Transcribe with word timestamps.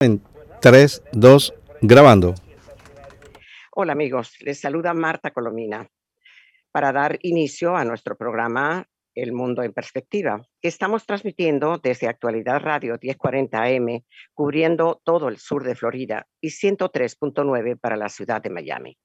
En 0.00 0.22
3, 0.62 1.02
2, 1.10 1.54
grabando. 1.82 2.36
Hola 3.74 3.94
amigos, 3.94 4.36
les 4.38 4.60
saluda 4.60 4.94
Marta 4.94 5.32
Colomina 5.32 5.90
para 6.70 6.92
dar 6.92 7.18
inicio 7.22 7.74
a 7.74 7.84
nuestro 7.84 8.16
programa 8.16 8.86
El 9.16 9.32
Mundo 9.32 9.64
en 9.64 9.72
Perspectiva, 9.72 10.40
que 10.60 10.68
estamos 10.68 11.04
transmitiendo 11.04 11.78
desde 11.78 12.06
Actualidad 12.06 12.60
Radio 12.60 12.96
1040 13.02 13.60
AM, 13.60 14.04
cubriendo 14.34 15.02
todo 15.02 15.26
el 15.26 15.38
sur 15.38 15.64
de 15.64 15.74
Florida 15.74 16.28
y 16.40 16.50
103.9 16.50 17.80
para 17.80 17.96
la 17.96 18.08
ciudad 18.08 18.40
de 18.40 18.50
Miami. 18.50 18.96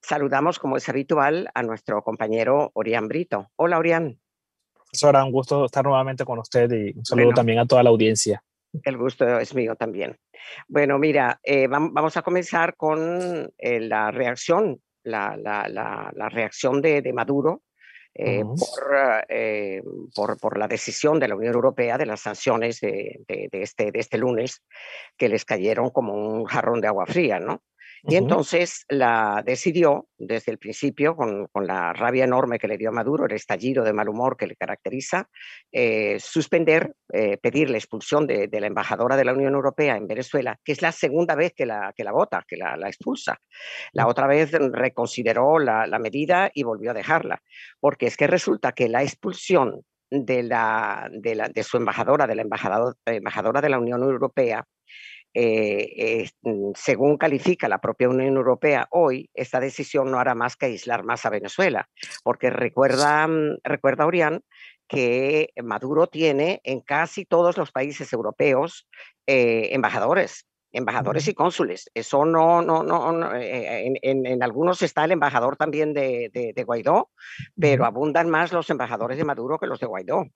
Saludamos, 0.00 0.60
como 0.60 0.76
es 0.76 0.88
habitual, 0.88 1.50
a 1.54 1.64
nuestro 1.64 2.04
compañero 2.04 2.70
Orián 2.72 3.08
Brito. 3.08 3.50
Hola, 3.56 3.78
Orián. 3.78 4.20
Profesora, 4.74 5.24
un 5.24 5.32
gusto 5.32 5.64
estar 5.64 5.84
nuevamente 5.84 6.24
con 6.24 6.38
usted 6.38 6.70
y 6.70 6.96
un 6.96 7.04
saludo 7.04 7.32
también 7.32 7.58
a 7.58 7.66
toda 7.66 7.82
la 7.82 7.90
audiencia. 7.90 8.44
El 8.82 8.96
gusto 8.96 9.38
es 9.38 9.54
mío 9.54 9.76
también. 9.76 10.16
Bueno, 10.68 10.98
mira, 10.98 11.40
eh, 11.42 11.66
vamos 11.68 12.16
a 12.16 12.22
comenzar 12.22 12.76
con 12.76 13.50
eh, 13.58 13.80
la 13.80 14.10
reacción, 14.10 14.80
la, 15.02 15.36
la, 15.36 15.68
la, 15.68 16.28
reacción 16.28 16.82
de, 16.82 17.00
de 17.00 17.12
Maduro 17.12 17.62
eh, 18.14 18.42
por, 18.44 19.26
por, 20.14 20.38
por, 20.38 20.58
la 20.58 20.68
decisión 20.68 21.18
de 21.18 21.28
la 21.28 21.36
Unión 21.36 21.54
Europea 21.54 21.96
de 21.96 22.06
las 22.06 22.20
sanciones 22.20 22.80
de, 22.80 23.20
de, 23.26 23.48
de, 23.50 23.62
este, 23.62 23.90
de 23.90 24.00
este 24.00 24.18
lunes 24.18 24.62
que 25.16 25.28
les 25.28 25.44
cayeron 25.44 25.90
como 25.90 26.14
un 26.14 26.44
jarrón 26.44 26.80
de 26.80 26.88
agua 26.88 27.06
fría, 27.06 27.40
¿no? 27.40 27.62
Y 28.04 28.16
entonces 28.16 28.84
la 28.88 29.42
decidió 29.44 30.08
desde 30.16 30.52
el 30.52 30.58
principio, 30.58 31.16
con, 31.16 31.46
con, 31.46 31.66
la 31.66 31.92
rabia 31.92 32.24
enorme 32.24 32.58
que 32.58 32.68
le 32.68 32.78
dio 32.78 32.90
a 32.90 32.92
Maduro, 32.92 33.26
el 33.26 33.32
estallido 33.32 33.84
de 33.84 33.92
mal 33.92 34.08
humor 34.08 34.36
que 34.36 34.46
le 34.46 34.56
caracteriza, 34.56 35.28
eh, 35.72 36.18
suspender, 36.20 36.94
eh, 37.12 37.38
pedir 37.38 37.70
la 37.70 37.78
expulsión 37.78 38.26
de, 38.26 38.48
de, 38.48 38.60
la 38.60 38.68
embajadora 38.68 39.16
de 39.16 39.24
la 39.24 39.32
Unión 39.32 39.54
Europea 39.54 39.96
en 39.96 40.06
Venezuela, 40.06 40.58
que 40.64 40.72
es 40.72 40.82
la 40.82 40.92
segunda 40.92 41.34
vez 41.34 41.52
que 41.54 41.66
la, 41.66 41.92
que 41.96 42.04
la 42.04 42.12
vota, 42.12 42.44
que 42.46 42.56
la, 42.56 42.76
la 42.76 42.88
expulsa. 42.88 43.38
La 43.92 44.06
otra 44.06 44.26
vez 44.26 44.52
reconsideró 44.52 45.58
la, 45.58 45.86
la 45.86 45.98
medida 45.98 46.50
y 46.54 46.62
volvió 46.62 46.92
a 46.92 46.94
dejarla, 46.94 47.42
porque 47.80 48.06
es 48.06 48.16
que 48.16 48.26
resulta 48.26 48.72
que 48.72 48.88
la 48.88 49.02
expulsión 49.02 49.82
de, 50.10 50.42
la, 50.42 51.08
de, 51.12 51.34
la, 51.34 51.48
de 51.48 51.62
su 51.62 51.76
embajadora, 51.76 52.26
de 52.26 52.34
la 52.34 52.42
embajadora, 52.42 52.94
embajadora 53.06 53.60
de 53.60 53.68
la 53.68 53.78
Unión 53.78 54.02
Europea, 54.02 54.64
eh, 55.34 56.24
eh, 56.44 56.72
según 56.74 57.16
califica 57.18 57.68
la 57.68 57.80
propia 57.80 58.08
Unión 58.08 58.36
Europea 58.36 58.88
hoy, 58.90 59.30
esta 59.34 59.60
decisión 59.60 60.10
no 60.10 60.18
hará 60.18 60.34
más 60.34 60.56
que 60.56 60.66
aislar 60.66 61.04
más 61.04 61.26
a 61.26 61.30
Venezuela, 61.30 61.88
porque 62.24 62.50
recuerda, 62.50 63.26
mm, 63.26 63.58
recuerda 63.62 64.06
Orián 64.06 64.42
que 64.88 65.50
Maduro 65.62 66.06
tiene 66.06 66.60
en 66.64 66.80
casi 66.80 67.24
todos 67.26 67.56
los 67.58 67.72
países 67.72 68.12
europeos 68.12 68.88
eh, 69.26 69.68
embajadores 69.72 70.46
embajadores 70.70 71.26
y 71.28 71.34
cónsules. 71.34 71.90
Eso 71.94 72.26
no, 72.26 72.60
no, 72.60 72.82
no, 72.82 73.10
no 73.10 73.34
en, 73.34 73.96
en, 74.02 74.26
en, 74.26 74.42
algunos 74.42 74.82
está 74.82 75.04
el 75.04 75.12
embajador 75.12 75.56
también 75.56 75.94
de, 75.94 76.30
de, 76.32 76.52
de 76.54 76.64
Guaidó, 76.64 77.10
pero 77.58 77.86
abundan 77.86 78.28
más 78.28 78.52
los 78.52 78.68
embajadores 78.68 79.16
de 79.16 79.24
Maduro 79.24 79.58
que 79.58 79.66
los 79.66 79.80
de 79.80 79.86
Guaidó. 79.86 80.26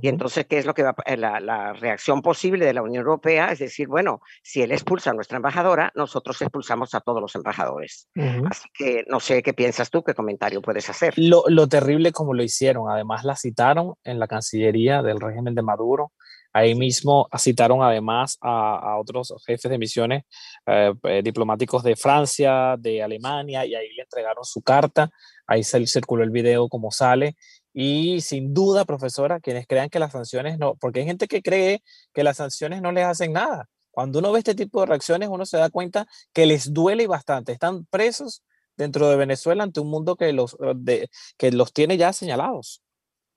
Y 0.00 0.08
entonces, 0.08 0.46
¿qué 0.46 0.58
es 0.58 0.66
lo 0.66 0.74
que 0.74 0.82
va 0.82 0.94
la, 1.16 1.40
la, 1.40 1.72
reacción 1.72 2.22
posible 2.22 2.64
de 2.64 2.72
la 2.72 2.82
Unión 2.82 3.02
Europea? 3.02 3.52
Es 3.52 3.58
decir, 3.58 3.88
bueno, 3.88 4.20
si 4.42 4.62
él 4.62 4.72
expulsa 4.72 5.10
a 5.10 5.14
nuestra 5.14 5.36
embajadora, 5.36 5.92
nosotros 5.94 6.40
expulsamos 6.40 6.94
a 6.94 7.00
todos 7.00 7.20
los 7.20 7.34
embajadores. 7.34 8.08
Uh 8.16 8.20
-huh. 8.22 8.48
Así 8.50 8.68
que 8.74 9.04
no 9.08 9.20
sé 9.20 9.42
qué 9.42 9.52
piensas 9.52 9.90
tú, 9.90 10.02
qué 10.02 10.14
comentario 10.14 10.62
puedes 10.62 10.88
hacer. 10.88 11.14
Lo, 11.16 11.44
lo, 11.48 11.68
terrible 11.68 12.12
como 12.12 12.34
lo 12.34 12.42
hicieron. 12.42 12.90
Además, 12.90 13.24
la 13.24 13.36
citaron 13.36 13.94
en 14.04 14.18
la 14.18 14.26
Cancillería 14.26 15.02
del 15.02 15.20
régimen 15.20 15.54
de 15.54 15.62
Maduro. 15.62 16.12
Ahí 16.54 16.74
mismo 16.74 17.28
citaron 17.38 17.82
además 17.82 18.36
a, 18.42 18.76
a 18.76 18.98
otros 18.98 19.32
jefes 19.46 19.70
de 19.70 19.78
misiones 19.78 20.24
eh, 20.66 20.92
eh, 21.04 21.22
diplomáticos 21.24 21.82
de 21.82 21.96
Francia, 21.96 22.76
de 22.78 23.02
Alemania, 23.02 23.64
y 23.64 23.74
ahí 23.74 23.88
le 23.94 24.02
entregaron 24.02 24.44
su 24.44 24.60
carta. 24.60 25.10
Ahí 25.46 25.64
se 25.64 25.86
circuló 25.86 26.22
el 26.22 26.30
video 26.30 26.68
como 26.68 26.90
sale. 26.90 27.36
Y 27.72 28.20
sin 28.20 28.52
duda, 28.52 28.84
profesora, 28.84 29.40
quienes 29.40 29.66
crean 29.66 29.88
que 29.88 29.98
las 29.98 30.12
sanciones 30.12 30.58
no, 30.58 30.74
porque 30.76 31.00
hay 31.00 31.06
gente 31.06 31.26
que 31.28 31.42
cree 31.42 31.82
que 32.12 32.22
las 32.22 32.36
sanciones 32.36 32.82
no 32.82 32.92
les 32.92 33.04
hacen 33.04 33.32
nada. 33.32 33.68
Cuando 33.90 34.18
uno 34.18 34.32
ve 34.32 34.38
este 34.38 34.54
tipo 34.54 34.80
de 34.80 34.86
reacciones, 34.86 35.28
uno 35.28 35.46
se 35.46 35.58
da 35.58 35.70
cuenta 35.70 36.06
que 36.32 36.46
les 36.46 36.72
duele 36.72 37.06
bastante. 37.06 37.52
Están 37.52 37.84
presos 37.86 38.42
dentro 38.76 39.08
de 39.08 39.16
Venezuela 39.16 39.62
ante 39.62 39.80
un 39.80 39.88
mundo 39.88 40.16
que 40.16 40.32
los, 40.32 40.56
de, 40.76 41.08
que 41.36 41.52
los 41.52 41.72
tiene 41.72 41.96
ya 41.96 42.12
señalados. 42.12 42.82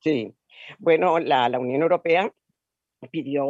Sí, 0.01 0.33
bueno, 0.79 1.19
la, 1.19 1.49
la 1.49 1.59
Unión 1.59 1.81
Europea 1.81 2.31
pidió, 3.11 3.45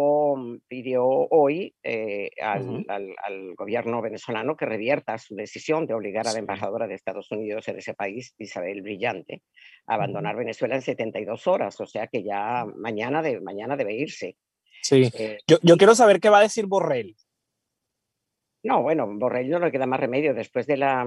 pidió 0.67 1.05
hoy 1.05 1.75
eh, 1.83 2.29
al, 2.41 2.61
uh 2.61 2.73
-huh. 2.77 2.85
al, 2.89 3.15
al, 3.23 3.55
gobierno 3.55 4.01
venezolano 4.01 4.55
que 4.55 4.65
revierta 4.65 5.17
su 5.17 5.35
decisión 5.35 5.85
de 5.85 5.93
obligar 5.93 6.27
a 6.27 6.33
la 6.33 6.39
embajadora 6.39 6.87
de 6.87 6.95
Estados 6.95 7.31
Unidos 7.31 7.67
en 7.67 7.77
ese 7.77 7.93
país, 7.93 8.33
Isabel 8.37 8.81
Brillante, 8.81 9.43
a 9.87 9.95
abandonar 9.95 10.35
uh 10.35 10.37
-huh. 10.37 10.41
Venezuela 10.41 10.75
en 10.75 10.81
72 10.81 11.47
horas, 11.47 11.79
o 11.79 11.85
sea 11.85 12.07
que 12.07 12.23
ya 12.23 12.65
mañana, 12.75 13.21
de, 13.21 13.41
mañana 13.41 13.75
debe 13.77 13.93
irse. 13.93 14.37
Sí, 14.81 15.09
eh, 15.17 15.39
yo, 15.47 15.57
yo 15.61 15.77
quiero 15.77 15.95
saber 15.95 16.19
qué 16.19 16.29
va 16.29 16.39
a 16.39 16.43
decir 16.43 16.65
Borrell. 16.67 17.15
No, 18.65 18.81
bueno, 18.81 19.07
Borrell 19.07 19.51
no 19.51 19.59
le 19.59 19.71
queda 19.71 19.85
más 19.85 19.99
remedio 19.99 20.33
después 20.33 20.65
de 20.65 20.75
la, 20.75 21.03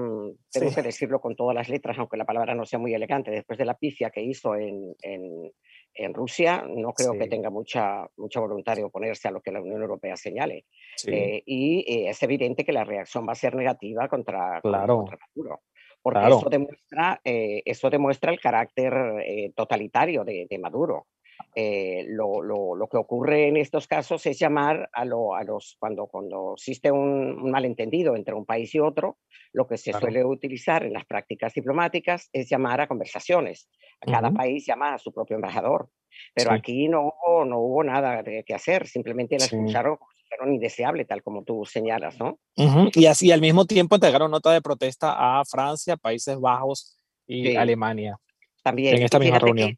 tengo 0.49 0.69
sí. 0.69 0.75
que 0.75 0.81
decirlo 0.81 1.19
con 1.19 1.35
todas 1.35 1.53
las 1.53 1.67
letras, 1.67 1.99
aunque 1.99 2.15
la 2.15 2.23
palabra 2.23 2.55
no 2.55 2.65
sea 2.65 2.79
muy 2.79 2.93
elegante, 2.93 3.31
después 3.31 3.59
de 3.59 3.65
la 3.65 3.73
pifia 3.73 4.11
que 4.11 4.21
hizo 4.21 4.55
en, 4.55 4.95
en, 5.01 5.51
en 5.93 6.13
Rusia, 6.13 6.63
no 6.67 6.93
creo 6.93 7.13
sí. 7.13 7.19
que 7.19 7.27
tenga 7.27 7.49
mucha, 7.49 8.07
mucha 8.17 8.39
voluntad 8.39 8.75
de 8.75 8.83
oponerse 8.83 9.27
a 9.27 9.31
lo 9.31 9.41
que 9.41 9.51
la 9.51 9.61
Unión 9.61 9.81
Europea 9.81 10.15
señale. 10.15 10.65
Sí. 10.95 11.11
Eh, 11.11 11.43
y 11.45 11.79
eh, 11.87 12.09
es 12.09 12.23
evidente 12.23 12.63
que 12.63 12.71
la 12.71 12.83
reacción 12.83 13.27
va 13.27 13.33
a 13.33 13.35
ser 13.35 13.55
negativa 13.55 14.07
contra, 14.07 14.61
claro. 14.61 14.97
contra 14.97 15.17
Maduro. 15.17 15.61
Porque 16.01 16.19
claro. 16.19 16.37
eso, 16.37 16.49
demuestra, 16.49 17.21
eh, 17.25 17.61
eso 17.65 17.89
demuestra 17.89 18.31
el 18.31 18.39
carácter 18.39 19.53
totalitario 19.53 20.23
de, 20.23 20.47
de 20.49 20.57
Maduro. 20.57 21.07
Eh, 21.55 22.05
lo, 22.09 22.41
lo, 22.41 22.75
lo, 22.75 22.87
que 22.87 22.97
ocurre 22.97 23.47
en 23.47 23.57
estos 23.57 23.87
casos 23.87 24.25
es 24.25 24.37
llamar 24.37 24.89
a, 24.93 25.03
lo, 25.03 25.35
a 25.35 25.43
los, 25.43 25.75
cuando, 25.79 26.07
cuando 26.07 26.53
existe 26.53 26.91
un, 26.91 27.41
un, 27.41 27.51
malentendido 27.51 28.15
entre 28.15 28.35
un 28.35 28.45
país 28.45 28.73
y 28.75 28.79
otro, 28.79 29.17
lo 29.51 29.67
que 29.67 29.77
se 29.77 29.91
claro. 29.91 30.05
suele 30.05 30.25
utilizar 30.25 30.85
en 30.85 30.93
las 30.93 31.05
prácticas 31.05 31.53
diplomáticas 31.53 32.29
es 32.33 32.49
llamar 32.49 32.81
a 32.81 32.87
conversaciones. 32.87 33.67
Cada 33.99 34.29
uh 34.29 34.31
-huh. 34.31 34.37
país 34.37 34.65
llama 34.65 34.93
a 34.93 34.97
su 34.99 35.11
propio 35.11 35.35
embajador. 35.35 35.89
Pero 36.33 36.51
sí. 36.51 36.55
aquí 36.55 36.87
no 36.87 37.13
hubo, 37.27 37.45
no 37.45 37.59
hubo 37.59 37.83
nada 37.83 38.21
de, 38.23 38.43
que 38.43 38.53
hacer, 38.53 38.87
simplemente 38.87 39.37
la 39.37 39.45
sí. 39.45 39.55
como 39.55 40.51
indeseable, 40.51 41.05
tal 41.05 41.23
como 41.23 41.43
tú 41.43 41.65
señalas, 41.65 42.19
¿no? 42.19 42.39
Uh 42.57 42.63
-huh. 42.63 42.91
Y 42.95 43.05
así 43.07 43.31
al 43.31 43.41
mismo 43.41 43.65
tiempo 43.65 43.95
entregaron 43.95 44.31
nota 44.31 44.51
de 44.51 44.61
protesta 44.61 45.15
a 45.17 45.43
Francia, 45.45 45.97
Países 45.97 46.39
Bajos 46.39 46.97
y 47.25 47.47
sí. 47.47 47.55
Alemania. 47.55 48.17
También. 48.63 48.97
En 48.97 49.03
esta 49.03 49.19
misma 49.19 49.39
reunión. 49.39 49.77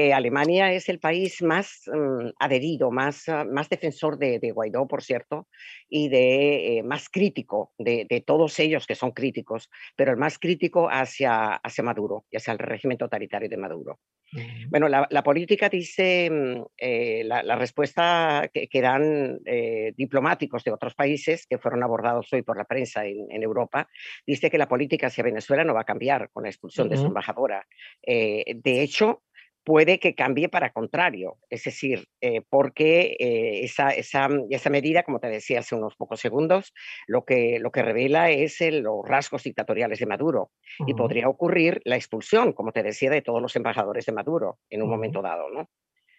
Que 0.00 0.14
Alemania 0.14 0.72
es 0.72 0.88
el 0.88 0.98
país 0.98 1.42
más 1.42 1.82
um, 1.88 2.32
adherido, 2.38 2.90
más, 2.90 3.28
uh, 3.28 3.44
más 3.44 3.68
defensor 3.68 4.16
de, 4.16 4.38
de, 4.38 4.50
Guaidó, 4.50 4.88
por 4.88 5.02
cierto, 5.02 5.46
y 5.90 6.08
de 6.08 6.78
eh, 6.78 6.82
más 6.82 7.10
crítico 7.10 7.74
de, 7.76 8.06
de, 8.08 8.22
todos 8.22 8.58
ellos 8.60 8.86
que 8.86 8.94
son 8.94 9.10
críticos, 9.10 9.68
pero 9.96 10.10
el 10.10 10.16
más 10.16 10.38
crítico 10.38 10.88
hacia, 10.88 11.56
hacia 11.56 11.84
Maduro 11.84 12.24
y 12.30 12.38
hacia 12.38 12.52
el 12.52 12.58
régimen 12.58 12.96
totalitario 12.96 13.50
de 13.50 13.58
Maduro. 13.58 13.98
Uh 14.32 14.38
-huh. 14.38 14.70
Bueno, 14.70 14.88
la, 14.88 15.06
la, 15.10 15.22
política 15.22 15.68
dice, 15.68 16.30
mm, 16.30 16.62
eh, 16.78 17.22
la, 17.24 17.42
la, 17.42 17.56
respuesta 17.56 18.48
que, 18.54 18.68
que 18.68 18.80
dan 18.80 19.40
eh, 19.44 19.92
diplomáticos 19.96 20.62
de 20.64 20.70
otros 20.70 20.94
países 20.94 21.46
que 21.46 21.58
fueron 21.58 21.82
abordados 21.82 22.32
hoy 22.32 22.42
por 22.42 22.56
la 22.56 22.64
prensa 22.64 23.04
en, 23.04 23.26
en, 23.28 23.42
Europa, 23.42 23.88
dice 24.24 24.48
que 24.48 24.56
la 24.56 24.68
política 24.68 25.08
hacia 25.08 25.24
Venezuela 25.24 25.64
no 25.64 25.74
va 25.74 25.80
a 25.80 25.92
cambiar 25.92 26.30
con 26.32 26.44
la 26.44 26.48
expulsión 26.48 26.86
uh 26.86 26.90
-huh. 26.90 26.94
de 26.94 27.00
su 27.00 27.06
embajadora. 27.06 27.66
De 28.06 28.82
hecho, 28.82 29.22
puede 29.64 29.98
que 29.98 30.14
cambie 30.14 30.48
para 30.48 30.72
contrario, 30.72 31.36
es 31.48 31.64
decir, 31.64 32.08
eh, 32.20 32.42
porque 32.48 33.16
eh, 33.18 33.64
esa, 33.64 33.90
esa, 33.90 34.28
esa, 34.48 34.70
medida, 34.70 35.02
como 35.02 35.20
te 35.20 35.28
decía 35.28 35.60
hace 35.60 35.74
unos 35.74 35.96
pocos 35.96 36.20
segundos, 36.20 36.72
lo 37.06 37.24
que, 37.24 37.58
lo 37.60 37.70
que 37.70 37.82
revela 37.82 38.30
es 38.30 38.60
el, 38.60 38.80
los 38.80 39.06
rasgos 39.06 39.42
dictatoriales 39.42 39.98
de 39.98 40.06
Maduro 40.06 40.50
uh 40.78 40.84
-huh. 40.84 40.90
y 40.90 40.94
podría 40.94 41.28
ocurrir 41.28 41.80
la 41.84 41.96
expulsión, 41.96 42.52
como 42.52 42.72
te 42.72 42.82
decía, 42.82 43.10
de 43.10 43.22
todos 43.22 43.42
los 43.42 43.54
embajadores 43.56 44.06
de 44.06 44.12
Maduro 44.12 44.58
en 44.70 44.82
un 44.82 44.88
uh 44.88 44.92
-huh. 44.92 44.96
momento 44.96 45.22
dado, 45.22 45.50
¿no? 45.50 45.68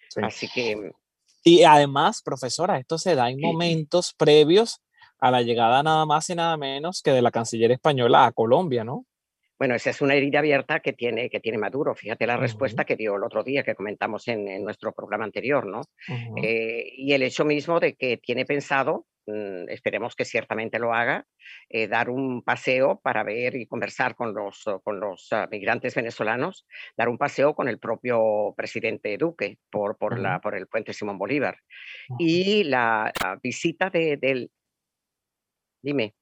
Sí. 0.10 0.22
Así 0.24 0.48
que... 0.54 0.92
Y 1.44 1.64
además, 1.64 2.22
profesora, 2.22 2.78
esto 2.78 2.98
se 3.00 3.16
da 3.16 3.30
en 3.30 3.40
momentos 3.40 4.14
previos 4.14 4.82
a 5.20 5.32
la 5.32 5.42
llegada 5.42 5.82
nada 5.82 6.06
más 6.06 6.30
y 6.30 6.36
nada 6.36 6.58
menos 6.58 7.02
que 7.02 7.12
de 7.12 7.22
la 7.22 7.32
canciller 7.32 7.72
española 7.72 8.26
a 8.26 8.32
Colombia, 8.32 8.84
¿no? 8.84 9.06
Bueno, 9.62 9.76
esa 9.76 9.92
es 9.92 10.02
una 10.02 10.16
herida 10.16 10.40
abierta 10.40 10.80
que 10.80 10.92
tiene, 10.92 11.30
que 11.30 11.40
tiene 11.40 11.60
Maduro. 11.60 11.94
Fíjate 11.94 12.26
la 12.26 12.34
uh 12.34 12.38
-huh. 12.38 12.42
respuesta 12.42 12.84
que 12.84 12.96
dio 12.96 13.16
el 13.16 13.24
otro 13.24 13.44
día 13.44 13.62
que 13.62 13.76
comentamos 13.76 14.28
en, 14.28 14.48
en 14.48 14.64
nuestro 14.64 14.92
programa 14.92 15.24
anterior, 15.24 15.68
¿no? 15.68 15.82
Uh 15.82 16.14
-huh. 16.14 16.44
eh, 16.44 16.92
y 16.98 17.14
el 17.14 17.22
hecho 17.22 17.46
mismo 17.46 17.80
de 17.80 17.94
que 17.94 18.18
tiene 18.18 18.44
pensado 18.44 19.06
mm, 19.28 19.70
esperemos 19.70 20.16
que 20.16 20.26
ciertamente 20.26 20.80
lo 20.80 20.96
haga, 20.96 21.28
eh, 21.70 21.88
dar 21.88 22.10
un 22.10 22.42
paseo 22.42 23.02
para 23.04 23.22
ver 23.24 23.56
y 23.56 23.68
conversar 23.68 24.16
con 24.16 24.34
los, 24.34 24.66
con 24.84 25.00
los 25.00 25.28
ah, 25.32 25.48
migrantes 25.52 25.94
venezolanos, 25.94 26.66
dar 26.98 27.08
un 27.08 27.20
paseo 27.20 27.54
con 27.54 27.68
el 27.68 27.78
propio 27.78 28.56
presidente 28.58 29.16
Duque 29.16 29.60
por, 29.70 29.96
por, 29.96 30.18
la, 30.18 30.42
por 30.42 30.56
el 30.56 30.66
puente 30.66 30.92
Simón 30.92 31.20
Bolívar. 31.20 31.60
Y 32.18 32.64
la, 32.64 33.14
visita 33.44 33.92
de, 33.92 34.18
del... 34.18 34.50
Dime. 35.84 36.16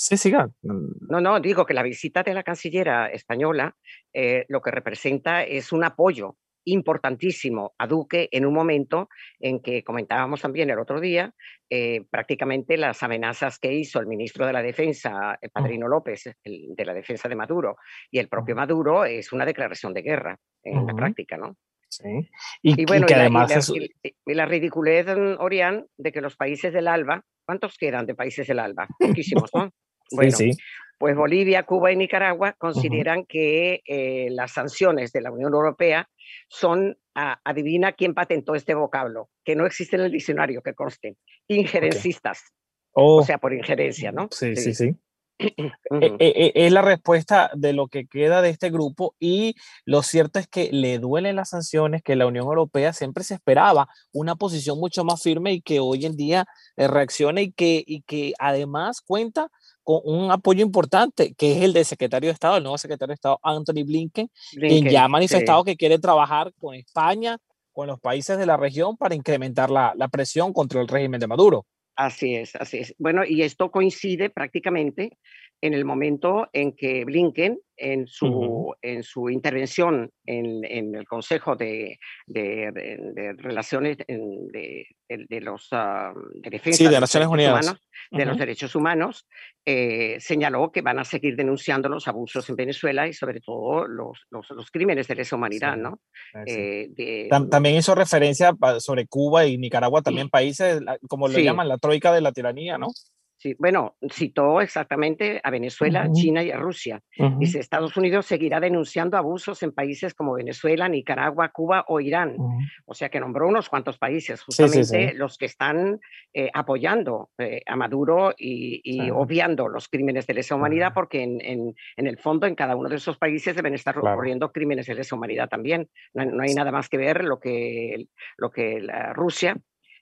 Sí, 0.00 0.16
siga. 0.16 0.48
No, 0.62 1.20
no, 1.20 1.40
digo 1.40 1.66
que 1.66 1.74
la 1.74 1.82
visita 1.82 2.22
de 2.22 2.32
la 2.32 2.44
cancillera 2.44 3.08
española 3.08 3.76
eh, 4.12 4.46
lo 4.48 4.62
que 4.62 4.70
representa 4.70 5.42
es 5.42 5.72
un 5.72 5.82
apoyo 5.82 6.36
importantísimo 6.66 7.74
a 7.78 7.88
Duque 7.88 8.28
en 8.30 8.46
un 8.46 8.54
momento 8.54 9.08
en 9.40 9.60
que 9.60 9.82
comentábamos 9.82 10.40
también 10.40 10.70
el 10.70 10.78
otro 10.78 11.00
día, 11.00 11.34
eh, 11.68 12.04
prácticamente 12.10 12.76
las 12.76 13.02
amenazas 13.02 13.58
que 13.58 13.72
hizo 13.72 13.98
el 13.98 14.06
ministro 14.06 14.46
de 14.46 14.52
la 14.52 14.62
Defensa, 14.62 15.36
el 15.40 15.50
Padrino 15.50 15.88
López, 15.88 16.30
de 16.44 16.84
la 16.84 16.94
defensa 16.94 17.28
de 17.28 17.34
Maduro, 17.34 17.76
y 18.08 18.20
el 18.20 18.28
propio 18.28 18.54
Maduro, 18.54 19.04
es 19.04 19.32
una 19.32 19.44
declaración 19.44 19.92
de 19.94 20.02
guerra 20.02 20.38
en 20.62 20.86
la 20.86 20.94
práctica, 20.94 21.36
¿no? 21.36 21.56
Sí. 21.88 22.28
Y, 22.62 22.84
bueno, 22.84 23.06
y 23.08 23.12
además 23.14 23.70
la, 23.70 24.34
la, 24.34 24.46
ridiculez, 24.46 25.06
mm, 25.06 25.40
Orián, 25.40 25.86
de 25.96 26.12
que 26.12 26.20
los 26.20 26.36
países 26.36 26.72
del 26.72 26.86
ALBA, 26.86 27.24
¿cuántos 27.44 27.76
quedan 27.78 28.06
de 28.06 28.14
países 28.14 28.46
del 28.46 28.58
ALBA? 28.58 28.86
Muchísimos, 29.00 29.50
¿no? 29.54 29.72
Bueno, 30.10 30.32
sí, 30.32 30.52
pues 30.98 31.16
Bolivia, 31.16 31.62
Cuba 31.62 31.92
y 31.92 31.96
Nicaragua 31.96 32.54
consideran 32.58 33.24
que 33.24 33.82
eh, 33.86 34.28
las 34.30 34.52
sanciones 34.52 35.12
de 35.12 35.20
la 35.20 35.30
Unión 35.30 35.54
Europea 35.54 36.10
son, 36.48 36.98
adivina 37.14 37.92
quién 37.92 38.14
patentó 38.14 38.56
este 38.56 38.74
vocablo, 38.74 39.28
que 39.44 39.54
no 39.54 39.64
existe 39.64 39.96
en 39.96 40.02
el 40.02 40.12
diccionario, 40.12 40.60
que 40.60 40.74
conste, 40.74 41.16
injerencistas. 41.46 42.52
O 42.92 43.18
oh. 43.18 43.22
sea, 43.22 43.38
por 43.38 43.54
injerencia, 43.54 44.10
¿no? 44.10 44.28
Sí, 44.32 44.56
sí, 44.56 44.74
sí. 44.74 44.96
Eh, 45.38 45.52
eh, 46.18 46.52
es 46.56 46.72
la 46.72 46.82
respuesta 46.82 47.50
de 47.54 47.72
lo 47.72 47.86
que 47.86 48.06
queda 48.08 48.42
de 48.42 48.50
este 48.50 48.70
grupo 48.70 49.14
y 49.20 49.54
lo 49.84 50.02
cierto 50.02 50.40
es 50.40 50.48
que 50.48 50.70
le 50.72 50.98
duelen 50.98 51.36
las 51.36 51.50
sanciones, 51.50 52.02
que 52.02 52.16
la 52.16 52.26
Unión 52.26 52.46
Europea 52.46 52.92
siempre 52.92 53.22
se 53.22 53.34
esperaba 53.34 53.88
una 54.12 54.34
posición 54.34 54.80
mucho 54.80 55.04
más 55.04 55.22
firme 55.22 55.52
y 55.52 55.60
que 55.60 55.78
hoy 55.78 56.06
en 56.06 56.16
día 56.16 56.46
reacciona 56.76 57.40
y 57.40 57.52
que, 57.52 57.84
y 57.86 58.02
que 58.02 58.32
además 58.40 59.00
cuenta 59.00 59.48
con 59.88 60.02
un 60.04 60.30
apoyo 60.30 60.62
importante, 60.62 61.32
que 61.32 61.52
es 61.52 61.62
el 61.62 61.72
del 61.72 61.86
secretario 61.86 62.28
de 62.28 62.34
Estado, 62.34 62.58
el 62.58 62.62
nuevo 62.62 62.76
secretario 62.76 63.12
de 63.12 63.14
Estado, 63.14 63.40
Anthony 63.42 63.86
Blinken, 63.86 64.28
quien 64.50 64.84
ya 64.84 65.04
ha 65.04 65.08
manifestado 65.08 65.64
que 65.64 65.78
quiere 65.78 65.98
trabajar 65.98 66.52
con 66.60 66.74
España, 66.74 67.38
con 67.72 67.86
los 67.86 67.98
países 67.98 68.36
de 68.36 68.44
la 68.44 68.58
región 68.58 68.98
para 68.98 69.14
incrementar 69.14 69.70
la, 69.70 69.94
la 69.96 70.08
presión 70.08 70.52
contra 70.52 70.82
el 70.82 70.88
régimen 70.88 71.18
de 71.20 71.26
Maduro. 71.26 71.64
Así 71.96 72.34
es, 72.34 72.54
así 72.56 72.80
es. 72.80 72.94
Bueno, 72.98 73.22
y 73.26 73.40
esto 73.40 73.70
coincide 73.70 74.28
prácticamente 74.28 75.16
en 75.62 75.72
el 75.72 75.86
momento 75.86 76.50
en 76.52 76.72
que 76.72 77.06
Blinken, 77.06 77.58
en 77.78 78.06
su, 78.06 78.74
en 78.82 79.02
su 79.02 79.30
intervención 79.30 80.10
en, 80.26 80.64
en 80.64 80.94
el 80.94 81.06
Consejo 81.06 81.56
de, 81.56 81.98
de, 82.26 83.34
Relaciones 83.38 83.96
de, 83.96 84.86
de, 85.08 85.40
los 85.40 85.70
uh, 85.72 86.12
de 86.34 86.50
Defensa 86.50 86.90
de, 86.90 87.00
Naciones 87.00 87.28
Unidas. 87.28 87.52
Humanos, 87.52 87.88
de 88.10 88.26
los 88.26 88.38
Derechos 88.38 88.74
Humanos, 88.74 89.26
eh, 89.64 90.16
señaló 90.20 90.70
que 90.72 90.82
van 90.82 90.98
a 90.98 91.04
seguir 91.04 91.36
denunciando 91.36 91.88
los 91.88 92.08
abusos 92.08 92.48
en 92.48 92.56
Venezuela 92.56 93.06
y 93.06 93.12
sobre 93.12 93.40
todo 93.40 93.86
los, 93.86 94.26
los, 94.30 94.50
los 94.50 94.70
crímenes 94.70 95.08
de 95.08 95.14
lesa 95.14 95.36
humanidad, 95.36 95.76
¿no? 95.76 96.00
Eh, 96.46 97.28
también 97.50 97.76
hizo 97.76 97.94
referencia 97.94 98.52
sobre 98.78 99.06
Cuba 99.06 99.46
y 99.46 99.58
Nicaragua, 99.58 100.02
también 100.02 100.28
países, 100.30 100.80
como 101.08 101.28
lo 101.28 101.38
llaman, 101.38 101.68
la 101.68 101.78
troika 101.78 102.12
de 102.12 102.20
la 102.20 102.32
tiranía, 102.32 102.78
¿no? 102.78 102.88
Sí, 103.38 103.54
bueno, 103.56 103.96
citó 104.10 104.60
exactamente 104.60 105.40
a 105.44 105.50
Venezuela, 105.50 106.10
China 106.12 106.42
y 106.42 106.50
a 106.50 106.56
Rusia. 106.56 107.00
Dice, 107.38 107.60
Estados 107.60 107.96
Unidos 107.96 108.26
seguirá 108.26 108.58
denunciando 108.58 109.16
abusos 109.16 109.62
en 109.62 109.70
países 109.70 110.12
como 110.12 110.34
Venezuela, 110.34 110.88
Nicaragua, 110.88 111.50
Cuba 111.50 111.84
o 111.86 112.00
Irán. 112.00 112.36
O 112.84 112.94
sea 112.94 113.10
que 113.10 113.20
nombró 113.20 113.46
unos 113.46 113.68
cuantos 113.68 113.96
países, 113.96 114.42
justamente 114.42 115.14
los 115.14 115.38
que 115.38 115.46
están 115.46 116.00
eh, 116.34 116.50
apoyando 116.52 117.30
eh, 117.38 117.62
a 117.64 117.76
Maduro 117.76 118.34
y, 118.36 119.08
obviando 119.12 119.68
los 119.68 119.88
crímenes 119.88 120.26
de 120.26 120.34
lesa 120.34 120.56
humanidad, 120.56 120.92
porque 120.92 121.22
en, 121.22 121.38
en, 121.40 122.06
el 122.08 122.18
fondo 122.18 122.48
en 122.48 122.56
cada 122.56 122.74
uno 122.74 122.88
de 122.88 122.96
esos 122.96 123.18
países 123.18 123.54
deben 123.54 123.74
estar 123.74 123.96
ocurriendo 123.96 124.50
crímenes 124.50 124.86
de 124.86 124.96
lesa 124.96 125.14
humanidad 125.14 125.48
también. 125.48 125.88
No, 126.12 126.42
hay 126.42 126.54
nada 126.54 126.72
más 126.72 126.88
que 126.88 126.96
ver 126.96 127.22
lo 127.22 127.38
que, 127.38 128.08
lo 128.36 128.50
que 128.50 128.80
la 128.80 129.12
Rusia 129.12 129.56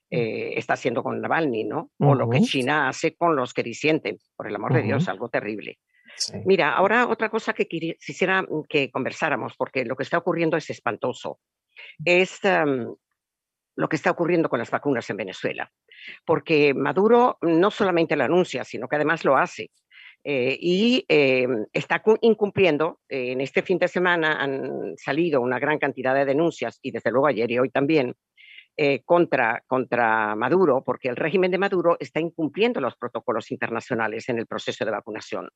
eh, 0.09 0.53
está 0.55 0.73
haciendo 0.73 1.03
con 1.03 1.19
Navalny, 1.19 1.65
¿no? 1.65 1.91
O 1.99 2.15
lo 2.15 2.29
que 2.29 2.41
China 2.41 2.87
hace 2.87 3.15
con 3.15 3.35
los 3.35 3.53
que 3.53 3.63
disienten, 3.63 4.17
por 4.35 4.47
el 4.47 4.55
amor 4.55 4.73
de 4.73 4.83
Dios, 4.83 5.07
algo 5.09 5.29
terrible. 5.29 5.79
Mira, 6.45 6.73
ahora 6.73 7.07
otra 7.07 7.29
cosa 7.29 7.53
que 7.53 7.67
quisiera 7.67 8.41
mm, 8.41 8.63
que 8.69 8.89
conversáramos, 8.89 9.53
porque 9.57 9.83
lo 9.85 9.95
que 9.95 10.03
está 10.03 10.17
ocurriendo 10.17 10.55
es 10.55 10.69
espantoso, 10.69 11.39
es 12.03 12.39
lo 13.75 13.89
que 13.89 13.95
está 13.95 14.11
ocurriendo 14.11 14.49
con 14.49 14.59
las 14.59 14.71
vacunas 14.71 15.09
en 15.09 15.17
Venezuela. 15.17 15.71
Porque 16.25 16.73
Maduro 16.73 17.37
no 17.41 17.69
solamente 17.69 18.15
lo 18.15 18.23
anuncia, 18.23 18.63
sino 18.63 18.87
que 18.87 18.95
además 18.95 19.25
lo 19.25 19.37
hace. 19.37 19.71
Eh, 20.23 20.57
y 20.59 21.05
em, 21.07 21.65
está 21.71 22.01
incumpliendo. 22.21 22.99
en 23.07 23.39
este 23.41 23.61
fin 23.61 23.77
de 23.77 23.87
semana 23.87 24.41
han 24.41 24.97
salido 24.97 25.41
una 25.41 25.59
gran 25.59 25.79
cantidad 25.79 26.15
de 26.15 26.25
denuncias, 26.25 26.79
y 26.81 26.91
desde 26.91 27.11
luego 27.11 27.27
ayer 27.27 27.51
y 27.51 27.59
hoy 27.59 27.69
también, 27.69 28.15
eh, 28.79 29.01
contra, 29.05 29.63
contra 29.65 30.35
Maduro, 30.35 30.83
porque 30.83 31.09
el 31.09 31.15
régimen 31.15 31.49
de 31.49 31.57
Maduro 31.57 31.97
está 31.99 32.19
incumpliendo 32.19 32.79
los 32.79 32.95
protocolos 32.95 33.49
internacionales 33.49 34.29
en 34.29 34.37
el 34.37 34.45
proceso 34.45 34.85
de 34.85 34.91
vacunación. 34.91 35.49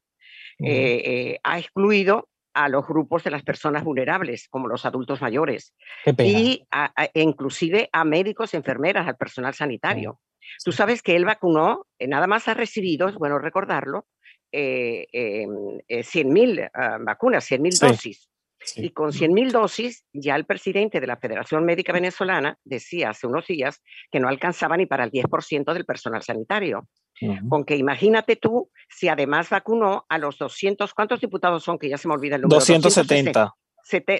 Eh, 0.57 1.03
eh, 1.05 1.39
ha 1.43 1.59
excluido 1.59 2.29
a 2.55 2.67
los 2.67 2.87
grupos 2.87 3.23
de 3.23 3.29
las 3.29 3.43
personas 3.43 3.83
vulnerables, 3.83 4.47
como 4.49 4.67
los 4.67 4.87
adultos 4.87 5.21
mayores, 5.21 5.75
y 6.17 6.65
inclusive 7.13 7.89
a 7.93 8.03
médicos, 8.05 8.55
enfermeras, 8.55 9.07
al 9.07 9.17
personal 9.17 9.53
sanitario. 9.53 10.19
Tú 10.65 10.71
sabes 10.71 11.03
que 11.03 11.15
él 11.15 11.23
vacunó, 11.23 11.85
nada 11.99 12.25
más 12.25 12.47
ha 12.47 12.55
recibido, 12.55 13.07
es 13.07 13.15
bueno 13.15 13.37
recordarlo, 13.37 14.07
eh, 14.51 15.05
100.000 15.13 16.71
ah, 16.73 16.97
vacunas, 16.99 17.49
100.000 17.49 17.87
dosis. 17.87 18.30
Y 18.75 18.91
con 18.91 19.11
100.000 19.11 19.51
dosis, 19.51 20.05
ya 20.13 20.35
el 20.35 20.45
presidente 20.45 20.99
de 20.99 21.07
la 21.07 21.17
Federación 21.17 21.65
Médica 21.65 21.93
Venezolana 21.93 22.57
decía 22.63 23.09
hace 23.09 23.27
unos 23.27 23.47
días 23.47 23.81
que 24.11 24.19
no 24.19 24.27
alcanzaba 24.27 24.77
ni 24.77 24.85
para 24.85 25.03
el 25.03 25.11
10% 25.11 25.73
del 25.73 25.85
personal 25.85 26.21
sanitario. 26.21 26.87
Con 27.49 27.65
que 27.65 27.75
imagínate 27.75 28.35
tú 28.35 28.71
si 28.89 29.07
además 29.07 29.49
vacunó 29.49 30.05
a 30.09 30.17
los 30.17 30.37
200, 30.37 30.93
¿cuántos 30.93 31.21
diputados 31.21 31.63
son? 31.63 31.77
Que 31.77 31.89
ya 31.89 31.97
se 31.97 32.07
me 32.07 32.15
olvida 32.15 32.35
el 32.35 32.41
número. 32.41 32.59
270. 32.59 33.53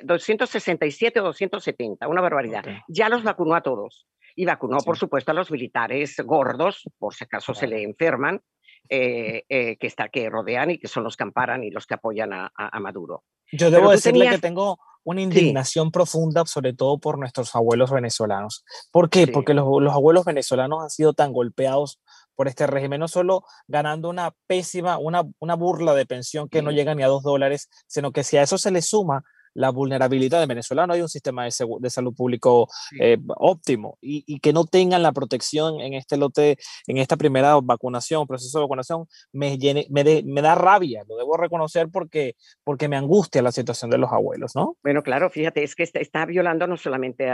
267 0.04 1.20
o 1.20 1.24
270, 1.24 2.08
una 2.08 2.22
barbaridad. 2.22 2.64
Ya 2.88 3.10
los 3.10 3.24
vacunó 3.24 3.56
a 3.56 3.62
todos. 3.62 4.08
Y 4.36 4.46
vacunó, 4.46 4.78
por 4.78 4.98
supuesto, 4.98 5.32
a 5.32 5.34
los 5.34 5.52
militares 5.52 6.16
gordos, 6.24 6.90
por 6.98 7.14
si 7.14 7.26
acaso 7.26 7.54
se 7.54 7.68
le 7.68 7.84
enferman, 7.84 8.42
eh, 8.90 9.44
eh, 9.50 9.78
que, 9.78 9.88
está, 9.88 10.10
que 10.10 10.30
rodean 10.30 10.72
y 10.72 10.78
que 10.78 10.88
son 10.88 11.04
los 11.04 11.16
que 11.16 11.24
amparan 11.24 11.64
y 11.64 11.72
los 11.72 11.86
que 11.86 11.94
apoyan 11.94 12.32
a, 12.34 12.80
Maduro. 12.80 13.24
Yo 13.52 13.72
debo 13.72 13.92
decirle 13.92 14.30
que 14.30 14.38
tengo 14.38 14.80
una 15.04 15.22
indignación 15.22 15.92
profunda, 15.92 16.46
sobre 16.46 16.74
todo 16.74 17.00
por 17.00 17.18
nuestros 17.18 17.56
abuelos 17.56 17.92
venezolanos. 17.92 18.64
¿Por 18.92 19.10
qué? 19.10 19.28
Porque 19.28 19.54
los, 19.54 19.66
los, 19.82 19.94
abuelos 19.94 20.26
venezolanos 20.26 20.84
han 20.84 20.90
sido 20.90 21.14
tan 21.14 21.34
golpeados 21.34 22.00
por 22.36 22.48
este 22.48 22.68
régimen, 22.68 23.00
no 23.00 23.08
solo 23.08 23.44
ganando 23.68 24.10
una 24.10 24.34
pésima, 24.48 24.98
una, 24.98 25.24
una 25.40 25.56
burla 25.56 25.94
de 25.94 26.06
pensión 26.06 26.50
que 26.50 26.62
no 26.62 26.72
llega 26.72 26.96
ni 26.96 27.04
a 27.04 27.08
dos 27.08 27.24
dólares, 27.24 27.70
sino 27.88 28.12
que 28.12 28.24
si 28.24 28.38
a 28.38 28.44
eso 28.44 28.58
se 28.58 28.72
le 28.72 28.82
suma 28.82 29.24
la 29.54 29.70
vulnerabilidad 29.70 30.40
de 30.40 30.46
Venezuela. 30.46 30.88
No 30.88 30.94
hay 30.94 31.02
un 31.02 31.10
sistema 31.10 31.46
de, 31.46 31.52
de 31.80 31.90
salud 31.90 32.14
público 32.14 32.68
eh, 33.00 33.18
óptimo 33.38 33.98
y, 34.02 34.40
que 34.40 34.54
no 34.54 34.66
tengan 34.66 35.04
la 35.04 35.12
protección 35.12 35.80
en 35.82 35.94
este 35.94 36.18
lote, 36.18 36.58
en 36.88 36.98
esta 36.98 37.18
primera 37.18 37.60
vacunación, 37.62 38.28
proceso 38.28 38.60
de 38.60 38.64
vacunación, 38.64 39.06
me, 39.32 39.58
me, 39.90 40.42
da 40.42 40.56
rabia, 40.56 41.04
lo 41.08 41.18
debo 41.18 41.38
reconocer 41.38 41.90
porque, 41.92 42.36
porque 42.64 42.88
me 42.88 42.98
angustia 42.98 43.42
la 43.42 43.52
situación 43.52 43.92
de 43.92 43.98
los 43.98 44.12
abuelos, 44.12 44.56
¿no? 44.56 44.78
Bueno, 44.84 45.04
claro, 45.04 45.30
fíjate, 45.30 45.64
es 45.64 45.76
que 45.76 45.84
está, 45.84 46.26
violando 46.26 46.68
no 46.68 46.78
solamente 46.78 47.30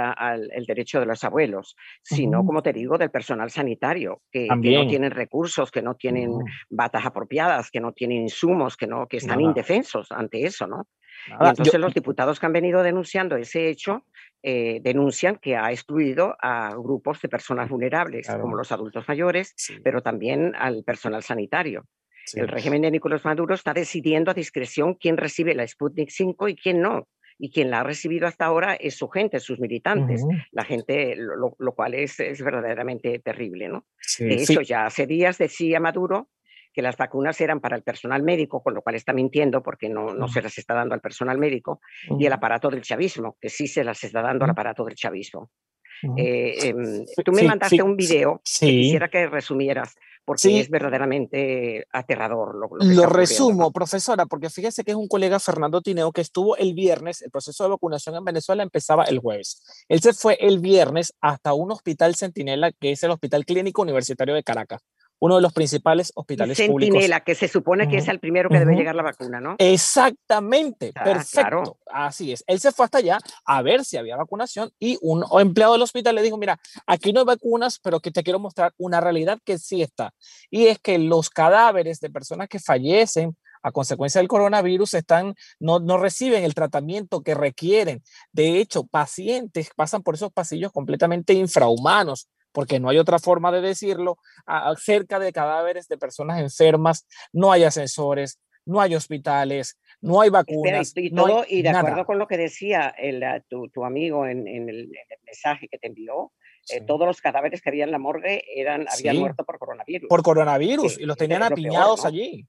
el 0.51 0.65
derecho 0.65 0.99
de 0.99 1.05
los 1.05 1.23
abuelos, 1.23 1.75
sino, 2.03 2.45
como 2.45 2.61
te 2.61 2.73
digo, 2.73 2.97
del 2.97 3.11
personal 3.11 3.51
sanitario, 3.51 4.21
que, 4.31 4.47
no 4.47 4.87
tienen 4.87 5.11
recursos, 5.11 5.71
que 5.71 5.81
no 5.81 5.95
tienen 5.95 6.31
batas 6.69 7.05
apropiadas, 7.05 7.69
que 7.71 7.79
no 7.79 7.91
tienen 7.91 8.23
insumos, 8.23 8.75
que, 8.75 8.87
no, 8.87 9.07
que 9.07 9.17
están 9.17 9.41
indefensos 9.41 10.11
ante 10.11 10.45
eso, 10.45 10.67
¿no? 10.67 10.87
Entonces 11.39 11.79
los 11.79 11.93
diputados 11.93 12.39
que 12.39 12.45
han 12.45 12.53
venido 12.53 12.83
denunciando 12.83 13.35
ese 13.35 13.69
hecho 13.69 14.05
eh, 14.43 14.79
denuncian 14.81 15.37
que 15.37 15.55
ha 15.55 15.71
excluido 15.71 16.35
a 16.41 16.73
grupos 16.75 17.21
de 17.21 17.29
personas 17.29 17.69
vulnerables, 17.69 18.27
como 18.27 18.55
los 18.55 18.71
adultos 18.71 19.07
mayores, 19.07 19.55
pero 19.83 20.01
también 20.01 20.53
al 20.55 20.83
personal 20.83 21.23
sanitario. 21.23 21.85
El 22.33 22.47
régimen 22.47 22.81
de 22.81 22.91
Nicolás 22.91 23.23
Maduro 23.23 23.55
está 23.55 23.73
decidiendo 23.73 24.31
a 24.31 24.33
discreción 24.33 24.95
quién 24.95 25.17
recibe 25.17 25.55
la 25.55 25.65
Sputnik 25.65 26.09
5 26.09 26.49
y 26.49 26.55
quién 26.55 26.81
no. 26.81 27.07
y 27.39 27.51
quien 27.51 27.69
la 27.69 27.81
ha 27.81 27.83
recibido 27.83 28.27
hasta 28.27 28.45
ahora 28.45 28.73
es 28.73 28.95
su 28.95 29.07
gente, 29.09 29.39
sus 29.39 29.59
militantes, 29.59 30.25
la 30.51 30.63
gente, 30.65 31.15
lo, 31.15 31.71
cual 31.73 31.93
es, 31.93 32.19
es, 32.19 32.43
verdaderamente 32.43 33.19
terrible, 33.19 33.69
¿no? 33.69 33.85
de 34.17 34.41
hecho, 34.41 34.61
ya 34.61 34.87
hace 34.87 35.05
días 35.05 35.37
decía 35.37 35.79
Maduro 35.79 36.29
que 36.77 36.83
las 36.83 36.95
vacunas 36.95 37.41
eran 37.41 37.59
para 37.59 37.75
el 37.75 37.81
personal 37.81 38.21
médico, 38.21 38.61
con 38.61 38.75
lo 38.75 38.83
cual 38.83 38.93
está 38.93 39.11
mintiendo 39.11 39.63
porque 39.63 39.89
no, 39.89 40.13
no 40.13 40.27
se 40.27 40.43
las 40.43 40.59
está 40.59 40.75
dando 40.75 40.93
al 40.93 41.01
personal 41.01 41.39
médico, 41.39 41.81
y 42.19 42.27
el 42.27 42.31
aparato 42.31 42.69
del 42.69 42.83
chavismo, 42.83 43.35
que 43.41 43.49
sí 43.49 43.67
se 43.67 43.83
las 43.83 44.03
está 44.03 44.21
dando 44.21 44.45
al 44.45 44.51
aparato 44.51 44.85
del 44.85 44.93
chavismo. 44.93 45.49
Eh, 46.15 46.69
em, 46.69 47.03
tú 47.25 47.31
me 47.31 47.41
mandaste 47.41 47.81
un 47.81 47.97
video 47.97 48.43
que 48.43 48.67
quisiera 48.67 49.09
que 49.09 49.25
resumieras 49.25 49.95
porque 50.23 50.59
es 50.59 50.69
verdaderamente 50.69 51.87
aterrador. 51.91 52.53
Lo, 52.53 52.69
lo, 52.77 53.05
resumo, 53.07 53.71
profesora, 53.71 54.27
porque 54.27 54.51
fíjese 54.51 54.83
que 54.83 54.91
es 54.91 54.97
un 54.97 55.07
colega 55.07 55.39
Fernando 55.39 55.81
Tineo 55.81 56.11
que 56.11 56.21
estuvo 56.21 56.55
el 56.57 56.75
viernes, 56.75 57.23
el 57.23 57.31
proceso 57.31 57.63
de 57.63 57.71
vacunación 57.71 58.15
en 58.17 58.23
Venezuela 58.23 58.61
empezaba 58.61 59.05
el 59.05 59.17
jueves. 59.17 59.63
Él 59.89 59.99
se 59.99 60.13
fue 60.13 60.37
el 60.39 60.59
viernes 60.59 61.11
hasta 61.21 61.55
un 61.55 61.71
hospital 61.71 62.13
Centinela, 62.15 62.71
que 62.71 62.91
es 62.91 63.01
el 63.01 63.09
Hospital 63.09 63.45
Clínico 63.45 63.81
Universitario 63.81 64.35
de 64.35 64.43
Caracas 64.43 64.83
uno 65.19 65.35
de 65.35 65.41
los 65.41 65.53
principales 65.53 66.11
hospitales 66.15 66.57
Centinela, 66.57 67.21
que 67.21 67.35
se 67.35 67.47
supone 67.47 67.87
que 67.87 67.97
es 67.97 68.07
el 68.07 68.19
primero 68.19 68.49
que 68.49 68.59
debe 68.59 68.75
llegar 68.75 68.95
la 68.95 69.03
vacuna, 69.03 69.39
¿no? 69.39 69.55
Exactamente, 69.57 70.91
ah, 70.95 71.03
perfecto. 71.03 71.77
Así 71.87 72.31
es. 72.31 72.43
Él 72.47 72.59
se 72.59 72.71
fue 72.71 72.85
hasta 72.85 72.99
allá 72.99 73.19
a 73.45 73.61
ver 73.61 73.83
si 73.83 73.97
había 73.97 74.15
vacunación 74.15 74.71
y 74.79 74.97
un 75.01 75.23
empleado 75.39 75.73
del 75.73 75.81
hospital 75.81 76.15
le 76.15 76.21
dijo, 76.21 76.37
mira, 76.37 76.59
aquí 76.85 77.13
no 77.13 77.21
hay 77.21 77.25
vacunas, 77.25 77.79
pero 77.79 77.99
que 77.99 78.11
te 78.11 78.23
quiero 78.23 78.39
mostrar 78.39 78.73
una 78.77 79.01
realidad 79.01 79.39
que 79.43 79.57
sí 79.57 79.81
está. 79.81 80.13
Y 80.49 80.67
es 80.67 80.79
que 80.79 80.97
los 80.99 81.29
cadáveres 81.29 81.99
de 81.99 82.09
personas 82.09 82.47
que 82.47 82.59
fallecen 82.59 83.35
a 83.63 83.71
consecuencia 83.71 84.19
del 84.19 84.27
coronavirus 84.27 84.93
están, 84.93 85.35
no, 85.59 85.79
no 85.79 85.97
reciben 85.97 86.43
el 86.43 86.53
tratamiento 86.53 87.21
que 87.21 87.33
requieren. 87.33 88.03
De 88.31 88.59
hecho, 88.59 88.85
pacientes 88.85 89.71
pasan 89.75 90.03
por 90.03 90.15
esos 90.15 90.31
pasillos 90.31 90.71
completamente 90.71 91.33
infrahumanos 91.33 92.27
porque 92.57 92.79
no 92.79 92.89
hay 92.89 92.97
otra 92.97 93.19
forma 93.19 93.51
de 93.51 93.61
decirlo, 93.61 94.17
cerca 94.77 95.19
de 95.19 95.31
cadáveres 95.31 95.87
de 95.87 95.95
personas 95.95 96.41
enfermas, 96.41 97.05
no 97.31 97.51
hay 97.51 97.63
ascensores, 97.63 98.39
no 98.65 98.81
hay 98.81 98.95
hospitales, 98.95 99.77
no 100.01 100.21
hay 100.21 100.31
vacunas. 100.31 100.91
y, 100.95 101.11
todo, 101.11 101.45
y 101.47 101.61
de 101.61 101.69
acuerdo 101.69 102.07
con 102.07 102.17
lo 102.17 102.25
que 102.25 102.35
decía 102.35 102.91
el, 102.97 103.21
ah, 103.21 103.43
tu, 103.47 103.69
tu, 103.69 103.85
amigo 103.85 104.25
en, 104.25 104.47
en, 104.47 104.69
el, 104.69 104.91
mensaje 105.23 105.67
que 105.67 105.77
te 105.77 105.85
envió, 105.85 106.33
eh, 106.71 106.81
todos 106.81 107.05
los 107.05 107.21
cadáveres 107.21 107.61
que 107.61 107.69
había 107.69 107.83
en 107.83 107.91
la 107.91 107.99
morgue 107.99 108.43
eran, 108.59 108.87
habían 108.91 109.17
muerto 109.17 109.45
por 109.45 109.59
coronavirus. 109.59 110.09
Por 110.09 110.23
coronavirus, 110.23 110.99
y 110.99 111.05
los 111.05 111.15
tenían 111.15 111.43
apiñados 111.43 112.05
allí. 112.05 112.47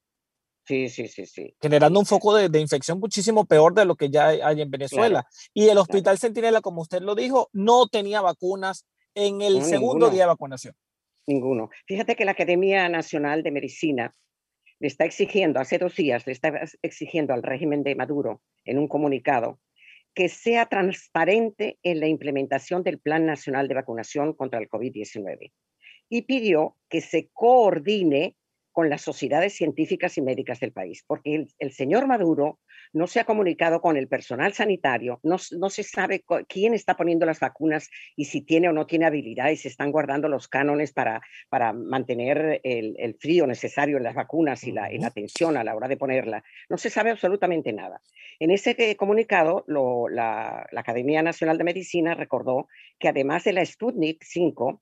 Sí, 0.65 0.89
sí, 0.89 1.07
sí, 1.09 1.27
sí. 1.27 1.55
Generando 1.61 2.01
un 2.01 2.07
foco 2.07 2.35
de, 2.35 2.49
de, 2.49 2.61
infección 2.61 2.99
muchísimo 2.99 3.45
peor 3.45 3.75
de 3.75 3.85
lo 3.85 3.95
que 3.95 4.09
ya 4.09 4.29
hay 4.29 4.63
en 4.63 4.71
Venezuela. 4.71 5.27
y 5.53 5.69
el 5.69 5.77
Hospital 5.77 6.19
Centinela, 6.19 6.63
como 6.63 6.81
usted 6.81 7.03
lo 7.03 7.15
dijo, 7.15 7.51
no 7.53 7.89
tenía 7.89 8.23
vacunas, 8.23 8.87
en 9.15 9.43
el 9.43 9.63
segundo 9.63 10.11
día 10.11 10.23
de 10.23 10.29
vacunación? 10.29 10.75
Ninguno. 11.27 11.71
Fíjate 11.87 12.17
que 12.17 12.25
la 12.25 12.33
Academia 12.33 12.89
Nacional 12.89 13.43
de 13.43 13.51
Medicina 13.51 14.15
le 14.81 14.87
está 14.87 15.05
exigiendo, 15.05 15.61
hace 15.61 15.79
dos 15.79 15.95
días, 15.97 16.27
le 16.27 16.33
está 16.33 16.53
exigiendo 16.83 17.35
al 17.35 17.43
régimen 17.43 17.83
de 17.83 17.95
Maduro 17.95 18.43
en 18.65 18.79
un 18.79 18.89
comunicado 18.89 19.61
que 20.15 20.29
sea 20.29 20.67
transparente 20.67 21.79
en 21.83 22.01
la 22.01 22.09
implementación 22.09 22.83
del 22.83 22.99
Plan 22.99 23.27
Nacional 23.27 23.69
de 23.69 23.75
Vacunación 23.75 24.33
contra 24.35 24.59
el 24.59 24.69
COVID-19 24.69 25.53
y 26.09 26.23
pidió 26.23 26.77
que 26.89 27.01
se 27.01 27.29
coordine 27.33 28.35
con 28.79 28.91
las 28.91 29.03
sociedades 29.03 29.57
científicas 29.57 30.19
y 30.19 30.23
médicas 30.23 30.61
del 30.61 30.71
país, 30.71 31.03
porque 31.05 31.49
el, 31.59 31.73
señor 31.73 32.07
Maduro 32.07 32.61
no 32.93 33.09
se 33.09 33.19
ha 33.19 33.25
comunicado 33.25 33.81
con 33.81 33.97
el 33.97 34.07
personal 34.07 34.53
sanitario, 34.53 35.19
no, 35.25 35.39
se 35.39 35.83
sabe 35.83 36.23
quién 36.47 36.75
está 36.75 36.97
poniendo 36.97 37.27
las 37.27 37.41
vacunas 37.41 37.91
y 38.15 38.27
si 38.27 38.41
tiene 38.41 38.69
o 38.69 38.73
no 38.73 38.87
tiene 38.87 39.07
habilidad 39.07 39.51
y 39.51 39.57
se 39.57 39.67
están 39.67 39.91
guardando 39.91 40.29
los 40.29 40.47
cánones 40.47 40.93
para, 40.93 41.21
para 41.49 41.73
mantener 41.73 42.61
el, 42.63 43.17
frío 43.19 43.49
necesario 43.49 43.97
en 43.97 44.05
las 44.05 44.15
vacunas 44.15 44.63
y 44.63 44.71
la, 44.71 44.89
atención 45.05 45.57
a 45.57 45.65
la 45.65 45.75
hora 45.75 45.89
de 45.89 45.97
ponerla. 45.97 46.45
No 46.69 46.79
se 46.79 46.89
sabe 46.89 47.11
absolutamente 47.11 47.73
nada. 47.73 48.01
En 48.39 48.53
ese 48.53 48.95
comunicado, 48.95 49.65
la, 49.67 50.69
la 50.71 50.81
Academia 50.81 51.21
Nacional 51.21 51.59
de 51.59 51.65
Medicina 51.65 52.15
recordó 52.15 52.69
que 53.01 53.09
además 53.09 53.43
de 53.43 53.55
la 53.55 53.67
Sputnik 53.67 54.23
5, 54.23 54.81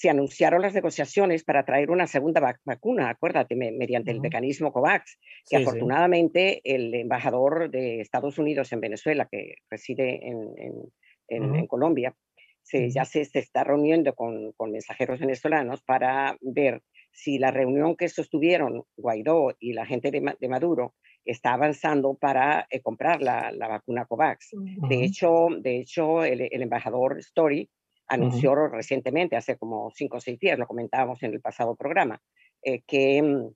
se 0.00 0.08
anunciaron 0.08 0.62
las 0.62 0.72
negociaciones 0.72 1.44
para 1.44 1.62
traer 1.66 1.90
una 1.90 2.06
segunda 2.06 2.56
vacuna, 2.64 3.10
acuérdate, 3.10 3.54
mediante 3.54 4.10
el 4.10 4.22
mecanismo 4.22 4.72
COVAX, 4.72 5.18
que 5.46 5.58
afortunadamente 5.58 6.62
el 6.64 6.94
embajador 6.94 7.70
de 7.70 8.00
Estados 8.00 8.38
Unidos 8.38 8.72
en 8.72 8.80
Venezuela, 8.80 9.28
que 9.30 9.56
reside 9.68 10.26
en, 11.28 11.66
Colombia, 11.66 12.14
se, 12.62 12.88
ya 12.88 13.04
se, 13.04 13.28
está 13.30 13.62
reuniendo 13.62 14.14
con, 14.14 14.54
mensajeros 14.72 15.20
venezolanos 15.20 15.82
para 15.82 16.38
ver 16.40 16.80
si 17.12 17.38
la 17.38 17.50
reunión 17.50 17.94
que 17.94 18.08
sostuvieron 18.08 18.84
Guaidó 18.96 19.54
y 19.58 19.74
la 19.74 19.84
gente 19.84 20.10
de, 20.10 20.48
Maduro 20.48 20.94
está 21.26 21.52
avanzando 21.52 22.14
para 22.14 22.66
eh, 22.70 22.80
comprar 22.80 23.20
la, 23.20 23.52
vacuna 23.68 24.06
COVAX. 24.06 24.52
De 24.88 25.04
hecho, 25.04 25.48
de 25.60 25.76
hecho 25.76 26.24
el, 26.24 26.48
el 26.50 26.62
embajador 26.62 27.18
Story 27.18 27.68
anunció 28.10 28.54
recientemente, 28.68 29.36
hace 29.36 29.56
como 29.56 29.90
cinco 29.94 30.18
o 30.18 30.20
seis 30.20 30.38
días, 30.38 30.58
lo 30.58 30.66
comentábamos 30.66 31.22
en 31.22 31.32
el 31.32 31.40
pasado 31.40 31.76
programa, 31.76 32.20
eh, 32.62 32.82
que, 32.86 33.22
mm, 33.22 33.54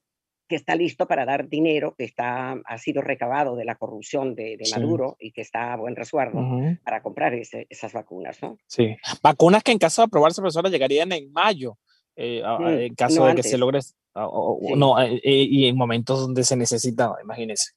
que, 0.49 0.57
está 0.57 0.77
listo 0.77 1.07
para 1.09 1.25
dar 1.25 1.49
dinero 1.49 1.95
que 1.99 2.05
está, 2.05 2.53
ha 2.65 2.79
sido 2.79 3.03
recabado 3.03 3.57
de 3.57 3.65
la 3.65 3.75
corrupción 3.75 4.35
de, 4.35 4.57
Maduro 4.73 5.17
y 5.19 5.33
que 5.33 5.41
está 5.41 5.73
a 5.73 5.77
buen 5.77 5.97
resguardo 5.97 6.41
para 6.85 7.03
comprar 7.03 7.35
esas 7.35 7.93
vacunas. 7.93 8.41
¿no? 8.43 8.57
Sí, 8.67 8.97
vacunas 9.23 9.63
que 9.63 9.73
en 9.73 9.79
caso 9.79 10.03
de 10.03 10.07
aprobarse, 10.07 10.41
profesora, 10.41 10.71
llegarían 10.71 11.13
en 11.13 11.33
mayo. 11.33 11.77
Eh, 12.17 12.43
mm, 12.45 12.67
en 12.69 12.95
caso 12.95 13.27
de 13.27 13.35
que 13.35 13.43
se 13.43 13.59
logre, 13.59 13.81
no, 14.15 15.03
eh, 15.03 15.21
y 15.25 15.67
en 15.67 15.77
momentos 15.77 16.21
donde 16.21 16.45
se 16.45 16.57
necesita, 16.57 17.13
imagínense. 17.21 17.73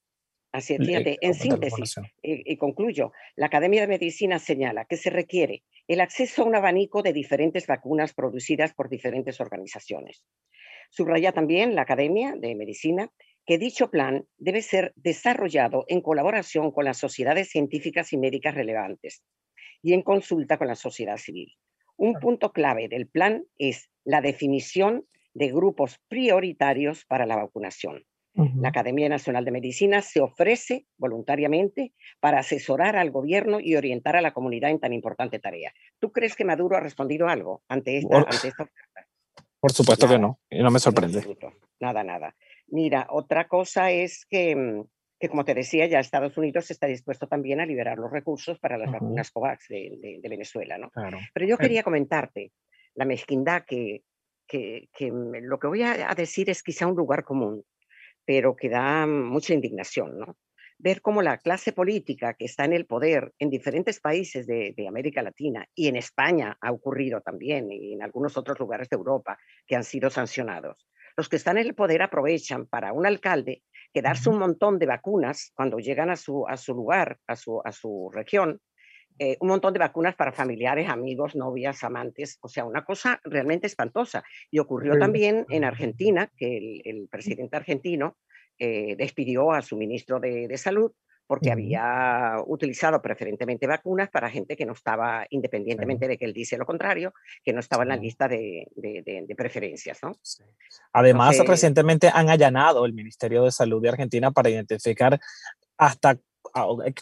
Así 0.57 0.73
es, 0.73 0.79
fíjate, 0.79 1.19
en 1.21 1.35
síntesis, 1.35 1.97
y, 2.23 2.57
concluyo, 2.57 3.11
la 3.35 3.45
Academia 3.45 3.81
de 3.81 3.87
Medicina 3.87 4.39
señala 4.39 4.85
que 4.85 4.97
se 4.97 5.11
requiere 5.11 5.61
el 5.87 6.01
acceso 6.01 6.41
a 6.41 6.45
un 6.45 6.55
abanico 6.55 7.03
de 7.03 7.13
diferentes 7.13 7.67
vacunas 7.67 8.15
producidas 8.15 8.73
por 8.73 8.89
diferentes 8.89 9.39
organizaciones. 9.39 10.25
Subraya 10.89 11.31
también 11.31 11.75
la 11.75 11.83
Academia 11.83 12.33
de 12.35 12.55
Medicina 12.55 13.11
que 13.45 13.59
dicho 13.59 13.91
plan 13.91 14.25
debe 14.39 14.63
ser 14.63 14.93
desarrollado 14.95 15.85
en 15.89 16.01
colaboración 16.01 16.71
con 16.71 16.85
las 16.85 16.97
sociedades 16.97 17.49
científicas 17.49 18.11
y 18.11 18.17
médicas 18.17 18.55
relevantes 18.55 19.23
y 19.83 19.93
en 19.93 20.01
consulta 20.01 20.57
con 20.57 20.67
la 20.67 20.75
sociedad 20.75 21.17
civil. 21.17 21.53
Un 21.97 22.15
punto 22.15 22.51
clave 22.51 22.87
del 22.87 23.07
plan 23.07 23.45
es 23.59 23.91
la 24.03 24.21
definición 24.21 25.05
de 25.35 25.51
grupos 25.51 25.99
prioritarios 26.09 27.05
para 27.05 27.27
la 27.27 27.35
vacunación 27.35 28.07
la 28.37 28.69
Academia 28.69 29.09
Nacional 29.09 29.45
de 29.45 29.51
Medicina 29.51 30.01
se 30.01 30.21
ofrece 30.21 30.85
voluntariamente 30.97 31.93
para 32.19 32.39
asesorar 32.39 32.95
al 32.95 33.09
gobierno 33.09 33.59
y 33.59 33.75
orientar 33.75 34.15
a 34.15 34.21
la 34.21 34.31
comunidad 34.31 34.69
en 34.69 34.79
tan 34.79 34.93
importante 34.93 35.39
tarea. 35.39 35.73
¿Tú 35.99 36.11
crees 36.11 36.35
que 36.35 36.45
Maduro 36.45 36.77
ha 36.77 36.79
respondido 36.79 37.27
algo 37.27 37.63
ante 37.67 37.97
esta, 37.97 38.17
oferta? 38.17 38.69
Por 39.59 39.71
supuesto 39.71 40.07
que 40.07 40.19
no, 40.19 40.39
y 40.49 40.61
no 40.61 40.69
me 40.69 40.79
sorprende. 40.79 41.23
nada, 41.79 42.03
nada. 42.03 42.35
Mira, 42.67 43.07
otra 43.09 43.47
cosa 43.47 43.89
es 43.89 44.25
que, 44.29 44.55
mm, 44.55 44.83
que, 45.19 45.29
como 45.29 45.43
te 45.43 45.55
decía, 45.55 45.87
ya 45.87 45.99
Estados 45.99 46.37
Unidos 46.37 46.69
está 46.69 46.85
dispuesto 46.85 47.27
también 47.27 47.59
a 47.59 47.65
liberar 47.65 47.97
los 47.97 48.11
recursos 48.11 48.59
para 48.59 48.77
las 48.77 48.91
vacunas 48.91 49.31
COVAX 49.31 49.67
de, 49.69 50.19
Venezuela, 50.29 50.77
¿no? 50.77 50.91
Pero 51.33 51.47
yo 51.47 51.57
quería 51.57 51.81
comentarte 51.81 52.51
la 52.93 53.05
mezquindad 53.05 53.63
que, 53.65 54.03
que, 54.45 54.89
que, 54.93 55.11
mm, 55.11 55.37
lo 55.41 55.57
que 55.57 55.67
voy 55.67 55.81
a 55.81 56.13
decir 56.15 56.51
es 56.51 56.61
quizá 56.61 56.85
un 56.85 56.95
lugar 56.95 57.23
común 57.23 57.63
pero 58.27 58.57
que 58.57 58.67
da 58.67 59.07
mucha 59.07 59.53
indignación, 59.53 60.19
¿no? 60.19 60.37
Ver 60.79 61.01
cómo 61.01 61.21
la 61.21 61.37
clase 61.37 61.71
política 61.71 62.33
que 62.33 62.43
está 62.43 62.65
en 62.65 62.73
el 62.73 62.85
poder 62.85 63.33
en 63.39 63.49
diferentes 63.49 64.01
países 64.01 64.45
de, 64.45 64.75
América 64.87 65.23
Latina 65.23 65.65
y 65.73 65.87
en 65.87 65.95
España 65.95 66.57
ha 66.61 66.71
ocurrido 66.73 67.21
también 67.21 67.71
y 67.71 67.93
en 67.93 68.03
algunos 68.03 68.35
otros 68.37 68.59
lugares 68.59 68.89
de 68.89 68.97
Europa 68.97 69.39
que 69.65 69.77
han 69.77 69.85
sido 69.85 70.09
sancionados. 70.09 70.87
Los 71.15 71.29
que 71.29 71.37
están 71.37 71.57
en 71.57 71.67
el 71.67 71.73
poder 71.73 72.01
aprovechan 72.01 72.67
para 72.67 72.91
un 72.91 73.05
alcalde 73.07 73.63
quedarse 73.93 74.29
un 74.29 74.39
montón 74.39 74.77
de 74.77 74.87
vacunas 74.87 75.51
cuando 75.55 75.79
llegan 75.79 76.09
a 76.09 76.17
su, 76.17 76.45
a 76.47 76.57
su 76.57 76.75
lugar, 76.75 77.19
a 77.27 77.35
su, 77.37 77.61
a 77.63 77.71
su 77.71 78.11
región, 78.13 78.59
eh, 79.19 79.37
un 79.39 79.47
montón 79.47 79.73
de 79.73 79.79
vacunas 79.79 80.15
para 80.15 80.31
familiares, 80.31 80.89
amigos, 80.89 81.35
novias, 81.35 81.83
amantes, 81.83 82.37
o 82.41 82.47
sea, 82.47 82.65
una 82.65 82.85
cosa 82.85 83.19
realmente 83.23 83.65
espantosa. 83.65 84.23
Y 84.51 84.59
ocurrió 84.59 84.97
también 84.99 85.45
en 85.49 85.63
Argentina, 85.63 86.31
que 86.37 86.81
el, 86.83 87.07
presidente 87.09 87.55
argentino 87.55 88.17
eh, 88.59 88.95
despidió 88.95 89.51
a 89.51 89.61
su 89.61 89.75
ministro 89.77 90.19
de, 90.19 90.55
Salud 90.57 90.91
porque 91.25 91.51
había 91.51 92.35
utilizado 92.45 93.01
preferentemente 93.01 93.67
vacunas 93.67 94.09
para 94.09 94.29
gente 94.29 94.55
que 94.55 94.65
no 94.65 94.73
estaba, 94.73 95.25
independientemente 95.29 96.07
de 96.07 96.17
que 96.17 96.23
él 96.23 96.31
dice 96.31 96.57
lo 96.57 96.65
contrario, 96.65 97.13
que 97.43 97.51
no 97.51 97.59
estaba 97.59 97.83
en 97.83 97.89
la 97.89 97.97
lista 97.97 98.29
de, 98.29 98.65
preferencias. 99.35 99.99
¿no? 100.03 100.13
Además, 100.93 101.37
recientemente 101.45 102.09
han 102.13 102.29
allanado 102.29 102.85
el 102.85 102.93
Ministerio 102.93 103.43
de 103.43 103.51
Salud 103.51 103.81
de 103.81 103.89
Argentina 103.89 104.31
para 104.31 104.49
identificar 104.49 105.19
hasta 105.77 106.17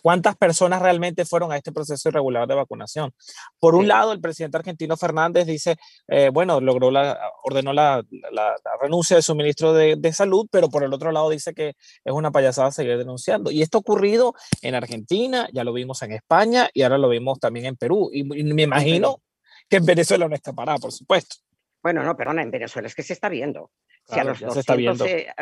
cuántas 0.01 0.35
personas 0.35 0.81
realmente 0.81 1.25
fueron 1.25 1.51
a 1.51 1.57
este 1.57 1.71
proceso 1.71 2.09
irregular 2.09 2.47
de 2.47 2.55
vacunación. 2.55 3.13
Por 3.59 3.75
un 3.75 3.87
lado, 3.87 4.11
el 4.11 4.21
presidente 4.21 4.57
argentino 4.57 4.97
Fernández 4.97 5.45
dice, 5.45 5.77
eh, 6.07 6.29
bueno, 6.33 6.59
logró 6.59 6.91
la, 6.91 7.17
ordenó 7.43 7.73
la, 7.73 8.03
la, 8.31 8.55
renuncia 8.81 9.15
de 9.15 9.21
su 9.21 9.35
ministro 9.35 9.73
de, 9.73 9.95
de, 9.97 10.13
salud, 10.13 10.47
pero 10.51 10.69
por 10.69 10.83
el 10.83 10.93
otro 10.93 11.11
lado 11.11 11.29
dice 11.29 11.53
que 11.53 11.69
es 11.69 12.13
una 12.13 12.31
payasada 12.31 12.71
seguir 12.71 12.97
denunciando. 12.97 13.51
Y 13.51 13.61
esto 13.61 13.77
ha 13.77 13.81
ocurrido 13.81 14.33
en 14.61 14.75
Argentina, 14.75 15.47
ya 15.53 15.63
lo 15.63 15.73
vimos 15.73 16.01
en 16.03 16.11
España 16.11 16.69
y 16.73 16.83
ahora 16.83 16.97
lo 16.97 17.09
vimos 17.09 17.39
también 17.39 17.65
en 17.65 17.75
Perú. 17.75 18.09
Y, 18.11 18.23
me 18.23 18.63
imagino 18.63 19.21
que 19.69 19.77
en 19.77 19.85
Venezuela 19.85 20.27
no 20.27 20.35
está 20.35 20.53
parada, 20.53 20.77
por 20.77 20.91
supuesto. 20.91 21.37
Bueno, 21.81 22.03
no, 22.03 22.15
perdona, 22.17 22.41
en 22.41 22.51
Venezuela 22.51 22.87
es 22.87 22.95
que 22.95 23.03
se 23.03 23.13
está 23.13 23.29
viendo 23.29 23.71
a, 24.09 24.23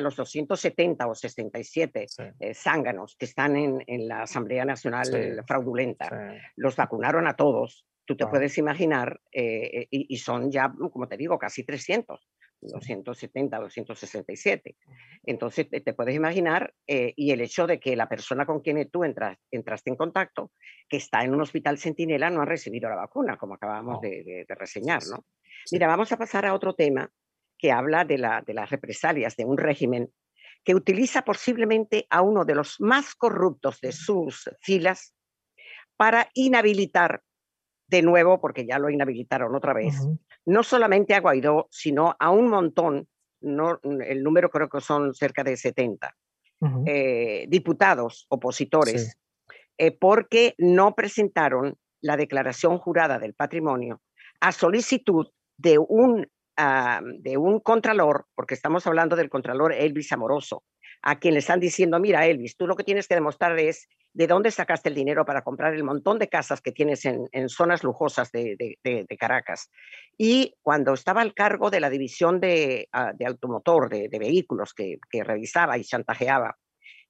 los 0.01 0.15
270 0.15 1.07
o 1.07 1.15
67 1.15 2.07
eh, 2.39 2.53
zánganos 2.53 3.15
que 3.17 3.25
están 3.25 3.55
en, 3.55 4.07
la 4.07 4.23
Asamblea 4.23 4.65
Nacional 4.65 5.43
fraudulenta, 5.45 6.37
los 6.55 6.75
vacunaron 6.75 7.27
a 7.27 7.35
todos, 7.35 7.85
tú 8.05 8.15
te 8.15 8.25
puedes 8.27 8.57
imaginar, 8.57 9.19
eh, 9.31 9.81
eh, 9.81 9.87
y, 9.89 10.17
son 10.17 10.51
ya, 10.51 10.73
como 10.91 11.07
te 11.07 11.17
digo, 11.17 11.37
casi 11.37 11.63
300. 11.63 12.29
270, 12.65 13.59
267. 13.59 14.77
Entonces, 15.25 15.67
te, 15.69 15.93
puedes 15.93 16.15
imaginar, 16.15 16.73
y 16.87 17.31
el 17.31 17.41
hecho 17.41 17.67
de 17.67 17.77
que 17.77 17.93
la 17.97 18.07
persona 18.07 18.45
con 18.45 18.61
quien 18.61 18.89
tú 18.89 19.03
entras, 19.03 19.37
entraste 19.51 19.89
en 19.89 19.97
contacto, 19.97 20.53
que 20.87 20.95
está 20.95 21.25
en 21.25 21.33
un 21.33 21.41
hospital 21.41 21.77
centinela, 21.77 22.29
no 22.29 22.41
ha 22.41 22.45
recibido 22.45 22.89
la 22.89 22.95
vacuna, 22.95 23.35
como 23.35 23.55
acabamos 23.55 23.99
de, 23.99 24.45
de, 24.47 24.55
reseñar, 24.55 25.01
¿no? 25.11 25.25
Mira, 25.73 25.87
vamos 25.87 26.09
a 26.13 26.17
pasar 26.17 26.45
a 26.45 26.53
otro 26.53 26.73
tema 26.73 27.11
que 27.57 27.71
habla 27.71 28.05
de, 28.05 28.17
la, 28.17 28.41
de 28.41 28.53
las 28.53 28.69
represalias 28.69 29.35
de 29.35 29.45
un 29.45 29.57
régimen 29.57 30.11
que 30.63 30.75
utiliza 30.75 31.23
posiblemente 31.23 32.07
a 32.09 32.21
uno 32.21 32.45
de 32.45 32.55
los 32.55 32.79
más 32.79 33.15
corruptos 33.15 33.81
de 33.81 33.91
sus 33.91 34.49
filas 34.61 35.13
para 35.97 36.29
inhabilitar 36.33 37.21
de 37.87 38.01
nuevo, 38.01 38.39
porque 38.39 38.65
ya 38.65 38.79
lo 38.79 38.89
inhabilitaron 38.89 39.55
otra 39.55 39.73
vez, 39.73 39.95
no 40.45 40.63
solamente 40.63 41.13
a 41.13 41.19
Guaidó, 41.19 41.67
sino 41.69 42.15
a 42.17 42.31
un 42.31 42.47
montón, 42.47 43.07
no, 43.41 43.79
el 43.83 44.23
número 44.23 44.49
creo 44.49 44.69
que 44.69 44.81
son 44.81 45.13
cerca 45.13 45.43
de 45.43 45.57
70 45.57 46.15
eh, 46.85 47.45
diputados 47.49 48.25
opositores, 48.29 49.17
eh, 49.77 49.91
porque 49.91 50.55
no 50.57 50.95
presentaron 50.95 51.77
la 52.01 52.17
declaración 52.17 52.77
jurada 52.77 53.19
del 53.19 53.33
patrimonio 53.33 54.01
a 54.39 54.51
solicitud 54.51 55.27
de 55.57 55.77
un 55.77 56.27
de 56.55 57.37
un 57.37 57.59
contralor, 57.59 58.27
porque 58.35 58.53
estamos 58.53 58.85
hablando 58.87 59.15
del 59.15 59.29
contralor 59.29 59.73
Elvis 59.73 60.11
Amoroso, 60.11 60.63
a 61.01 61.19
quien 61.19 61.33
le 61.33 61.39
están 61.39 61.59
diciendo, 61.59 61.99
mira 61.99 62.25
Elvis, 62.25 62.55
tú 62.55 62.65
lo 62.65 62.75
que 62.75 62.83
tienes 62.83 63.07
que 63.07 63.15
demostrar 63.15 63.57
es 63.59 63.87
de 64.13 64.27
dónde 64.27 64.51
sacaste 64.51 64.89
el 64.89 64.95
dinero 64.95 65.25
para 65.25 65.41
comprar 65.41 65.73
el 65.73 65.83
montón 65.83 66.19
de 66.19 66.29
casas 66.29 66.61
que 66.61 66.71
tienes 66.71 67.03
en, 67.05 67.49
zonas 67.49 67.83
lujosas 67.83 68.31
de, 68.31 68.77
Caracas. 69.19 69.69
Y 70.17 70.55
cuando 70.61 70.93
estaba 70.93 71.21
al 71.21 71.33
cargo 71.33 71.69
de 71.69 71.79
la 71.79 71.89
división 71.89 72.39
de, 72.39 72.87
ah, 72.93 73.13
automotor, 73.25 73.89
de, 73.89 74.19
vehículos 74.19 74.73
que, 74.73 74.99
revisaba 75.23 75.77
y 75.77 75.83
chantajeaba, 75.83 76.57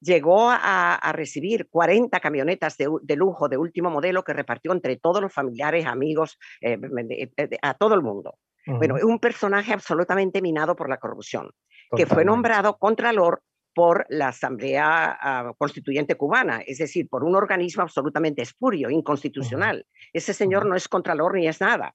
llegó 0.00 0.48
a, 0.50 1.12
recibir 1.12 1.68
40 1.68 2.18
camionetas 2.20 2.76
de, 2.76 3.16
lujo 3.16 3.48
de 3.48 3.58
último 3.58 3.90
modelo 3.90 4.24
que 4.24 4.32
repartió 4.32 4.72
entre 4.72 4.96
todos 4.96 5.22
los 5.22 5.32
familiares, 5.32 5.86
amigos, 5.86 6.38
eh, 6.62 6.78
a 7.62 7.74
todo 7.74 7.94
el 7.94 8.02
mundo. 8.02 8.38
Bueno, 8.66 8.96
es 8.96 9.04
un 9.04 9.18
personaje 9.18 9.72
absolutamente 9.72 10.40
minado 10.40 10.74
por 10.74 10.88
la 10.88 10.96
corrupción, 10.96 11.50
que 11.96 12.06
fue 12.06 12.24
nombrado 12.24 12.78
contralor 12.78 13.42
por 13.74 14.06
la 14.08 14.28
Asamblea 14.28 15.18
ah, 15.20 15.52
Constituyente 15.58 16.14
Cubana, 16.14 16.62
es 16.64 16.78
decir, 16.78 17.08
por 17.08 17.24
un 17.24 17.34
organismo 17.34 17.82
absolutamente 17.82 18.40
espurio, 18.42 18.88
inconstitucional. 18.88 19.84
Ese 20.12 20.32
señor 20.32 20.64
no 20.64 20.76
es 20.76 20.88
contralor 20.88 21.34
ni 21.34 21.48
es 21.48 21.60
nada. 21.60 21.94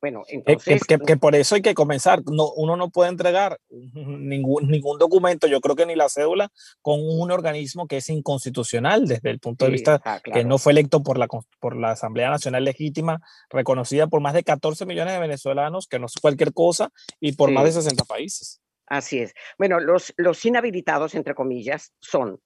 Bueno, 0.00 0.22
entonces... 0.28 0.82
Que, 0.84 1.16
por 1.16 1.34
eso 1.34 1.54
hay 1.54 1.62
que 1.62 1.74
comenzar. 1.74 2.22
No, 2.26 2.50
uno 2.52 2.76
no 2.76 2.90
puede 2.90 3.10
entregar 3.10 3.58
ningún, 3.70 4.68
ningún 4.68 4.98
documento, 4.98 5.46
yo 5.46 5.60
creo 5.60 5.76
que 5.76 5.86
ni 5.86 5.94
la 5.94 6.08
cédula, 6.08 6.50
con 6.82 7.00
un 7.00 7.30
organismo 7.30 7.86
que 7.86 7.98
es 7.98 8.08
inconstitucional 8.10 9.06
desde 9.06 9.30
el 9.30 9.38
punto 9.38 9.64
de 9.64 9.72
vista 9.72 10.02
que 10.22 10.44
no 10.44 10.58
fue 10.58 10.72
electo 10.72 11.02
por 11.02 11.18
la, 11.18 11.28
por 11.60 11.76
la 11.76 11.92
Asamblea 11.92 12.30
Nacional 12.30 12.64
Legítima, 12.64 13.20
reconocida 13.50 14.06
por 14.06 14.20
más 14.20 14.34
de 14.34 14.44
14 14.44 14.86
millones 14.86 15.14
de 15.14 15.20
venezolanos, 15.20 15.86
que 15.86 15.98
no 15.98 16.06
es 16.06 16.14
cualquier 16.20 16.52
cosa, 16.52 16.90
y 17.20 17.32
por 17.32 17.50
más 17.50 17.64
de 17.64 17.72
60 17.72 18.04
países. 18.04 18.60
Así 18.86 19.18
es. 19.18 19.34
Bueno, 19.58 19.80
los, 19.80 20.14
los 20.16 20.44
inhabilitados, 20.44 21.14
entre 21.14 21.34
comillas, 21.34 21.92
son 21.98 22.40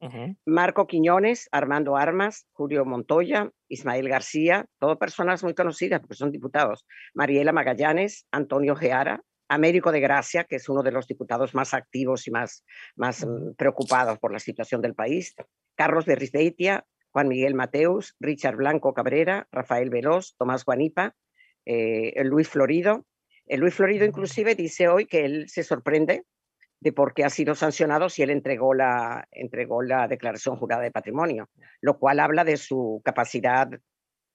Marco 0.46 0.86
Quiñones, 0.86 1.48
Armando 1.52 1.96
Armas, 1.96 2.46
Julio 2.52 2.84
Montoya, 2.86 3.50
Ismael 3.68 4.08
García, 4.08 4.66
todas 4.78 4.96
personas 4.96 5.42
muy 5.44 5.54
conocidas 5.54 6.00
porque 6.00 6.14
son 6.14 6.32
diputados, 6.32 6.86
Mariela 7.14 7.52
Magallanes, 7.52 8.26
Antonio 8.30 8.74
Geara, 8.74 9.22
Américo 9.48 9.92
de 9.92 10.00
Gracia, 10.00 10.44
que 10.44 10.56
es 10.56 10.68
uno 10.68 10.82
de 10.82 10.92
los 10.92 11.06
diputados 11.06 11.54
más 11.54 11.74
activos 11.74 12.26
y 12.26 12.30
más, 12.30 12.64
más 12.96 13.26
mm, 13.26 13.54
preocupados 13.56 14.18
por 14.18 14.32
la 14.32 14.38
situación 14.38 14.80
del 14.80 14.94
país, 14.94 15.34
Carlos 15.74 16.06
Berrizbeitia, 16.06 16.86
Juan 17.10 17.28
Miguel 17.28 17.54
Mateus, 17.54 18.14
Richard 18.20 18.56
Blanco 18.56 18.94
Cabrera, 18.94 19.48
Rafael 19.50 19.90
Veloz, 19.90 20.36
Tomás 20.38 20.64
Guanipa, 20.64 21.16
eh, 21.66 22.14
Luis 22.24 22.48
Florido, 22.48 23.04
Luis 23.56 23.74
Florido 23.74 24.04
inclusive 24.04 24.54
dice 24.54 24.88
hoy 24.88 25.06
que 25.06 25.24
él 25.24 25.48
se 25.48 25.62
sorprende 25.62 26.24
de 26.80 26.92
por 26.92 27.12
qué 27.14 27.24
ha 27.24 27.30
sido 27.30 27.54
sancionado 27.54 28.08
si 28.08 28.22
él 28.22 28.30
entregó 28.30 28.74
la, 28.74 29.26
entregó 29.30 29.82
la 29.82 30.08
declaración 30.08 30.56
jurada 30.56 30.82
de 30.82 30.90
patrimonio, 30.90 31.48
lo 31.80 31.98
cual 31.98 32.20
habla 32.20 32.42
de 32.42 32.56
su 32.56 33.02
capacidad, 33.04 33.68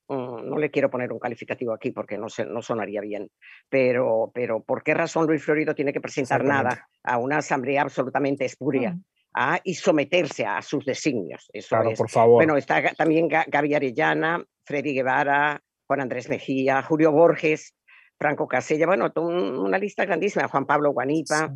mm, 0.08 0.48
no 0.48 0.58
le 0.58 0.70
quiero 0.70 0.90
poner 0.90 1.12
un 1.12 1.20
calificativo 1.20 1.74
aquí 1.74 1.92
porque 1.92 2.18
no, 2.18 2.28
no 2.48 2.62
sonaría 2.62 3.02
bien, 3.02 3.30
pero, 3.68 4.32
pero 4.34 4.62
¿por 4.64 4.84
qué 4.84 4.94
razón 4.94 5.26
Luis 5.26 5.44
Florido 5.44 5.74
tiene 5.74 5.92
que 5.92 6.02
presentar 6.02 6.44
nada 6.44 6.88
a 7.04 7.18
una 7.18 7.38
asamblea 7.38 7.82
absolutamente 7.82 8.46
espuria? 8.46 8.96
Ah, 9.38 9.60
y 9.66 9.74
someterse 9.74 10.46
a 10.46 10.62
sus 10.62 10.86
designios. 10.86 11.50
Eso 11.52 11.76
claro, 11.76 11.92
por 11.98 12.10
favor. 12.10 12.36
Bueno, 12.36 12.56
está 12.56 12.94
también 12.94 13.28
Gaby 13.28 13.74
Arellana, 13.74 14.42
Freddy 14.64 14.94
Guevara, 14.94 15.62
Juan 15.88 16.00
Andrés 16.00 16.30
Mejía, 16.30 16.82
Julio 16.84 17.12
Borges, 17.12 17.76
Franco 18.18 18.48
Casella, 18.48 18.86
bueno, 18.86 19.12
una 19.16 19.78
lista 19.78 20.06
grandísima, 20.06 20.48
Juan 20.48 20.66
Pablo 20.66 20.92
Guanipa, 20.92 21.54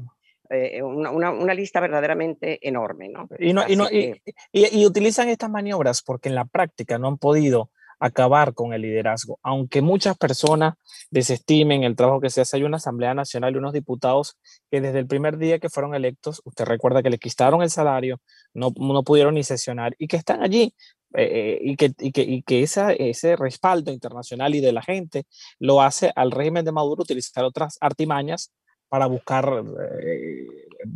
eh, 0.50 0.82
una, 0.82 1.12
una, 1.12 1.54
lista 1.54 1.80
verdaderamente 1.80 2.60
enorme. 2.68 3.10
¿no? 3.10 3.30
Y, 3.38 3.54
no, 3.54 3.64
y, 3.68 3.76
no 3.76 3.88
y, 3.90 4.22
y, 4.52 4.86
utilizan 4.86 5.30
estas 5.30 5.50
maniobras 5.50 6.02
porque 6.02 6.30
en 6.30 6.36
la 6.36 6.46
práctica 6.46 6.98
no 6.98 7.08
han 7.08 7.18
podido 7.18 7.70
acabar 8.00 8.54
con 8.54 8.74
el 8.74 8.82
liderazgo. 8.82 9.40
Aunque 9.44 9.82
muchas 9.82 10.18
personas 10.18 10.76
desestimen 11.12 11.84
el 11.84 11.96
trabajo 11.96 12.22
que 12.22 12.30
se 12.30 12.42
hace, 12.42 12.58
hay 12.58 12.64
una 12.64 12.78
Asamblea 12.78 13.14
Nacional 13.14 13.54
y 13.54 13.58
unos 13.58 13.74
diputados 13.74 14.38
que 14.72 14.82
desde 14.82 15.00
el 15.00 15.08
primer 15.08 15.38
día 15.38 15.60
que 15.60 15.70
fueron 15.70 15.94
electos, 15.94 16.42
usted 16.46 16.66
recuerda 16.66 17.04
que 17.04 17.10
le 17.10 17.20
quitaron 17.20 17.62
el 17.62 17.70
salario, 17.70 18.20
no, 18.54 18.72
no 18.76 19.04
pudieron 19.04 19.36
ni 19.36 19.44
sesionar 19.44 19.96
y 20.00 20.08
que 20.08 20.18
están 20.18 20.42
allí 20.42 20.74
eh, 21.16 21.60
y 21.62 21.76
que, 21.76 21.92
y 21.98 22.12
que, 22.12 22.22
y 22.22 22.42
que 22.44 22.62
esa, 22.62 22.94
ese 22.94 23.36
respaldo 23.36 23.92
internacional 23.92 24.54
y 24.54 24.62
de 24.62 24.72
la 24.72 24.82
gente 24.82 25.26
lo 25.60 25.82
hace 25.82 26.12
al 26.16 26.32
régimen 26.32 26.66
de 26.66 26.72
Maduro 26.72 27.04
utilizar 27.04 27.44
otras 27.44 27.78
artimañas 27.82 28.52
para 28.90 29.06
buscar 29.06 29.64
eh, 30.04 30.48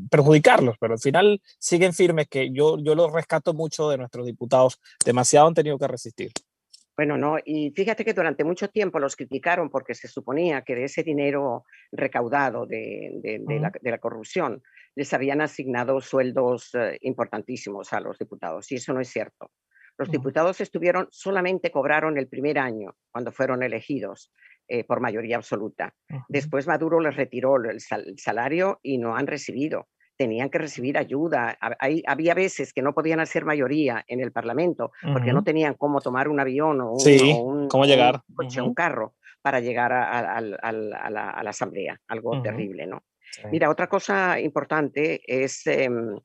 perjudicarlos, 0.10 0.78
pero 0.80 0.93
al 0.93 0.99
final 0.99 1.41
siguen 1.60 1.93
firmes 1.93 2.28
que 2.28 2.52
yo, 2.52 2.78
yo 2.80 2.95
los 2.95 3.12
rescato 3.12 3.54
mucho 3.54 3.89
de 3.89 3.97
nuestros 3.97 4.26
diputados, 4.26 4.80
demasiado 5.06 5.47
han 5.47 5.54
tenido 5.54 5.78
que 5.78 5.88
resistir. 5.88 6.32
Bueno, 6.95 7.17
no, 7.17 7.38
y 7.43 7.71
fíjate 7.71 8.06
que 8.06 8.13
durante 8.13 8.43
mucho 8.43 8.69
tiempo 8.69 8.99
los 8.99 9.15
criticaron 9.15 9.69
porque 9.71 9.95
se 9.95 10.08
suponía 10.08 10.62
que 10.62 10.76
de 10.76 10.84
ese 10.84 11.02
dinero 11.02 11.65
recaudado 11.91 12.67
de, 12.67 13.10
de, 13.15 13.60
la, 13.60 13.71
de 13.82 13.91
la, 13.91 13.97
corrupción 13.97 14.62
les 14.95 15.12
habían 15.12 15.41
asignado 15.41 15.99
sueldos 16.02 16.69
eh, 16.76 16.99
importantísimos 17.02 17.93
a 17.93 17.99
los 17.99 18.19
diputados, 18.19 18.71
y 18.71 18.76
eso 18.76 18.93
no 18.93 19.02
es 19.02 19.10
cierto. 19.10 19.49
Los 19.97 20.10
diputados 20.10 20.60
estuvieron, 20.62 21.08
solamente 21.12 21.71
cobraron 21.71 22.17
el 22.17 22.27
primer 22.27 22.58
año 22.60 22.95
cuando 23.12 23.32
fueron 23.32 23.63
elegidos 23.63 24.32
eh, 24.67 24.84
por 24.84 25.01
mayoría 25.01 25.36
absoluta. 25.36 25.93
Después 26.27 26.67
Maduro 26.67 26.99
les 26.99 27.15
retiró 27.15 27.58
el, 27.58 27.79
salario 28.17 28.79
y 28.82 28.97
no 28.97 29.15
han 29.15 29.27
recibido. 29.27 29.88
Tenían 30.15 30.49
que 30.49 30.60
recibir 30.60 30.97
ayuda. 30.97 31.58
había 32.08 32.34
veces 32.34 32.71
que 32.71 32.82
no 32.82 32.93
podían 32.93 33.19
hacer 33.19 33.45
mayoría 33.45 34.03
en 34.08 34.19
el 34.19 34.32
Parlamento 34.32 34.91
porque 35.12 35.34
no 35.34 35.43
tenían 35.43 35.73
cómo 35.73 36.01
tomar 36.01 36.27
un 36.27 36.39
avión 36.39 36.79
o 36.82 36.93
un, 36.93 37.67
¿cómo 37.67 37.86
llegar? 37.86 38.21
coche, 38.34 38.62
un 38.62 38.73
carro 38.73 39.15
para 39.41 39.60
llegar 39.60 39.91
a, 39.91 40.39
la, 40.39 41.29
Asamblea. 41.45 41.99
Algo 42.08 42.41
terrible, 42.41 42.88
¿no? 42.88 43.03
Mira, 43.51 43.69
otra 43.69 43.88
cosa 43.88 44.39
importante 44.39 45.21
es 45.27 45.65
em, 45.67 46.15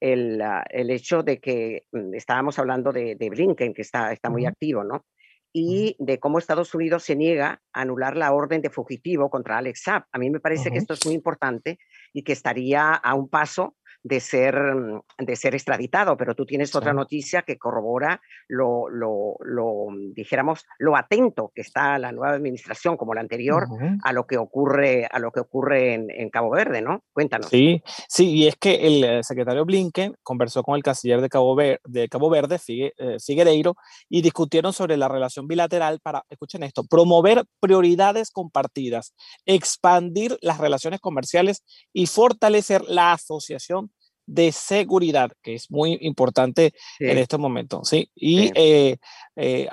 el, 0.00 0.42
el, 0.70 0.90
hecho 0.90 1.22
de 1.22 1.38
que 1.40 1.84
mm, 1.92 2.14
estábamos 2.14 2.58
hablando 2.58 2.92
de, 2.92 3.16
Blinken, 3.16 3.74
que 3.74 3.82
está, 3.82 4.12
está 4.12 4.30
muy 4.30 4.46
activo, 4.46 4.82
¿no? 4.82 5.04
Y 5.52 5.96
de 5.98 6.18
cómo 6.18 6.38
Estados 6.38 6.74
Unidos 6.74 7.02
se 7.04 7.16
niega 7.16 7.60
a 7.72 7.80
anular 7.82 8.16
la 8.16 8.32
orden 8.32 8.62
de 8.62 8.70
fugitivo 8.70 9.28
contra 9.30 9.58
Alex 9.58 9.82
Saab. 9.82 10.04
A 10.12 10.18
mí 10.18 10.30
me 10.30 10.38
parece 10.38 10.70
que 10.70 10.78
esto 10.78 10.94
es 10.94 11.04
muy 11.04 11.14
importante 11.14 11.78
y 12.12 12.22
que 12.22 12.32
estaría 12.32 12.94
a 12.94 13.14
un 13.14 13.28
paso 13.28 13.74
de 14.02 14.20
ser, 14.20 14.56
mm, 14.56 15.02
de 15.18 15.36
ser 15.36 15.54
extraditado, 15.54 16.16
pero 16.16 16.34
tú 16.34 16.46
tienes 16.46 16.74
otra 16.74 16.92
noticia 16.92 17.42
que 17.42 17.58
corrobora 17.58 18.20
lo, 18.48 18.88
lo, 18.88 19.36
lo, 19.40 19.86
dijéramos, 20.14 20.64
lo 20.78 20.96
atento 20.96 21.52
que 21.54 21.60
está 21.60 21.98
la 21.98 22.12
nueva 22.12 22.34
administración 22.34 22.96
como 22.96 23.14
la 23.14 23.20
anterior 23.20 23.66
a 24.02 24.12
lo 24.12 24.26
que 24.26 24.38
ocurre, 24.38 25.06
a 25.10 25.18
lo 25.18 25.30
que 25.30 25.40
ocurre 25.40 25.94
en, 25.94 26.30
Cabo 26.30 26.50
Verde, 26.50 26.80
¿no? 26.80 27.02
Cuéntanos. 27.12 27.48
Sí, 27.48 27.82
sí, 28.08 28.30
y 28.30 28.46
es 28.46 28.54
que 28.56 28.86
el 28.86 29.02
eh, 29.02 29.24
secretario 29.24 29.64
Blinken 29.64 30.14
conversó 30.22 30.62
con 30.62 30.76
el 30.76 30.82
canciller 30.82 31.20
de 31.20 31.28
Cabo, 31.28 31.56
Verde, 31.56 31.80
de 31.84 32.08
Cabo 32.08 32.30
Verde, 32.30 32.58
eh, 32.68 33.16
Figueiredo, 33.24 33.74
y 34.08 34.22
discutieron 34.22 34.72
sobre 34.72 34.96
la 34.96 35.08
relación 35.08 35.48
bilateral 35.48 35.98
para, 36.00 36.24
escuchen 36.30 36.62
esto, 36.62 36.84
promover 36.84 37.44
prioridades 37.58 38.30
compartidas, 38.30 39.14
expandir 39.44 40.38
las 40.40 40.58
relaciones 40.58 41.00
comerciales 41.00 41.64
y 41.92 42.06
fortalecer 42.06 42.82
la 42.86 43.12
asociación 43.12 43.89
de 44.30 44.52
seguridad, 44.52 45.32
que 45.42 45.54
es 45.54 45.70
muy 45.70 45.98
importante 46.02 46.72
en 47.00 47.18
estos 47.18 47.40
momentos. 47.40 47.88
¿sí? 47.88 48.10
Y 48.14 48.52
eh, 48.54 48.96
eh, 49.34 49.68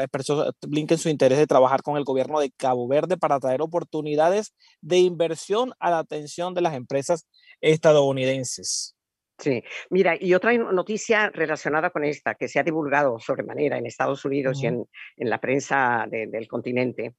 expresó 0.00 0.52
Blinken 0.66 0.98
su 0.98 1.08
interés 1.08 1.38
de 1.38 1.46
trabajar 1.46 1.82
con 1.82 1.96
el 1.96 2.02
gobierno 2.02 2.40
de 2.40 2.50
Cabo 2.50 2.88
Verde 2.88 3.16
para 3.16 3.38
traer 3.38 3.62
oportunidades 3.62 4.52
de 4.80 4.98
inversión 4.98 5.72
a 5.78 5.90
la 5.90 5.98
atención 6.00 6.54
de 6.54 6.62
las 6.62 6.74
empresas 6.74 7.28
estadounidenses. 7.60 8.96
Sí, 9.38 9.62
mira, 9.90 10.16
y 10.18 10.34
otra 10.34 10.52
noticia 10.56 11.30
relacionada 11.30 11.90
con 11.90 12.04
esta 12.04 12.34
que 12.34 12.48
se 12.48 12.58
ha 12.58 12.64
divulgado 12.64 13.18
sobremanera 13.20 13.78
en 13.78 13.86
Estados 13.86 14.24
Unidos 14.24 14.62
y 14.62 14.66
en, 14.66 14.86
en, 15.16 15.30
la 15.30 15.40
prensa 15.40 16.06
del 16.08 16.48
continente 16.48 17.14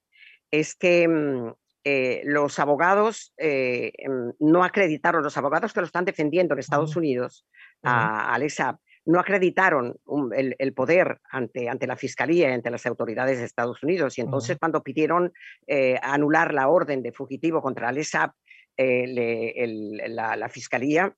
es 0.51 0.75
que 0.75 1.07
mm, 1.07 1.53
eh, 1.87 2.23
los 2.25 2.57
abogados 2.57 3.31
eh, 3.37 3.91
em, 3.99 4.33
no 4.39 4.63
acreditaron, 4.63 5.21
los 5.21 5.37
abogados 5.37 5.71
que 5.71 5.81
lo 5.81 5.85
están 5.85 6.03
defendiendo 6.03 6.55
en 6.55 6.59
Estados 6.59 6.95
Unidos, 6.95 7.45
a 7.83 8.33
Alexa, 8.33 8.79
no 9.05 9.19
acreditaron 9.19 9.95
el, 10.35 10.73
poder 10.73 11.19
ante, 11.29 11.69
ante 11.69 11.85
la 11.85 11.95
fiscalía 11.95 12.49
y 12.49 12.53
ante 12.53 12.71
las 12.71 12.87
autoridades 12.87 13.37
de 13.37 13.45
Estados 13.45 13.83
Unidos. 13.83 14.17
Y 14.17 14.21
entonces, 14.21 14.57
cuando 14.59 14.81
pidieron 14.81 15.31
eh, 15.67 15.99
anular 16.01 16.55
la 16.55 16.69
orden 16.69 17.03
de 17.03 17.11
fugitivo 17.11 17.61
contra 17.61 17.89
Alexa, 17.89 18.35
la, 18.77 20.35
la, 20.35 20.49
fiscalía 20.49 21.15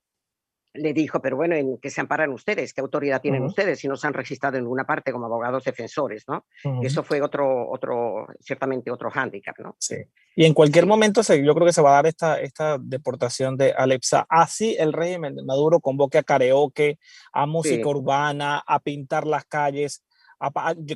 le 0.78 0.94
dijo, 0.94 1.22
pero 1.22 1.36
bueno, 1.36 1.56
¿en 1.56 1.78
qué 1.78 1.90
se 1.90 2.02
amparan 2.02 2.32
ustedes? 2.32 2.74
¿Qué 2.74 2.82
autoridad 2.82 3.22
tienen 3.22 3.44
ustedes 3.44 3.80
si 3.80 3.88
no 3.88 3.96
se 3.96 4.08
han 4.08 4.14
registrado 4.14 4.58
en 4.58 4.64
ninguna 4.64 4.86
parte 4.86 5.12
como 5.12 5.26
abogados 5.26 5.64
defensores? 5.64 6.26
¿no? 6.28 6.46
Eso 6.82 7.04
fue 7.04 7.22
otro, 7.22 7.70
otro, 7.70 8.28
ciertamente 8.40 8.92
otro 8.92 9.10
hándicap. 9.10 9.58
¿no? 9.60 9.76
Sí. 9.80 9.96
Y 10.36 10.46
en 10.46 10.54
cualquier 10.54 10.86
momento 10.86 11.24
se, 11.24 11.44
yo 11.44 11.54
creo 11.56 11.66
que 11.66 11.74
se 11.74 11.82
va 11.82 11.92
a 11.92 11.96
dar 11.96 12.06
esta, 12.06 12.40
esta 12.40 12.78
deportación 12.80 13.58
de 13.58 13.74
Alexa. 13.74 14.26
Así 14.30 14.76
el 14.78 14.94
régimen 14.94 15.36
de 15.36 15.44
Maduro 15.44 15.80
convoque 15.80 16.20
a 16.20 16.24
karaoke, 16.24 17.00
a 17.34 17.46
música 17.46 17.88
urbana, 17.88 18.64
a 18.66 18.80
pintar 18.80 19.26
las 19.26 19.46
calles, 19.46 20.04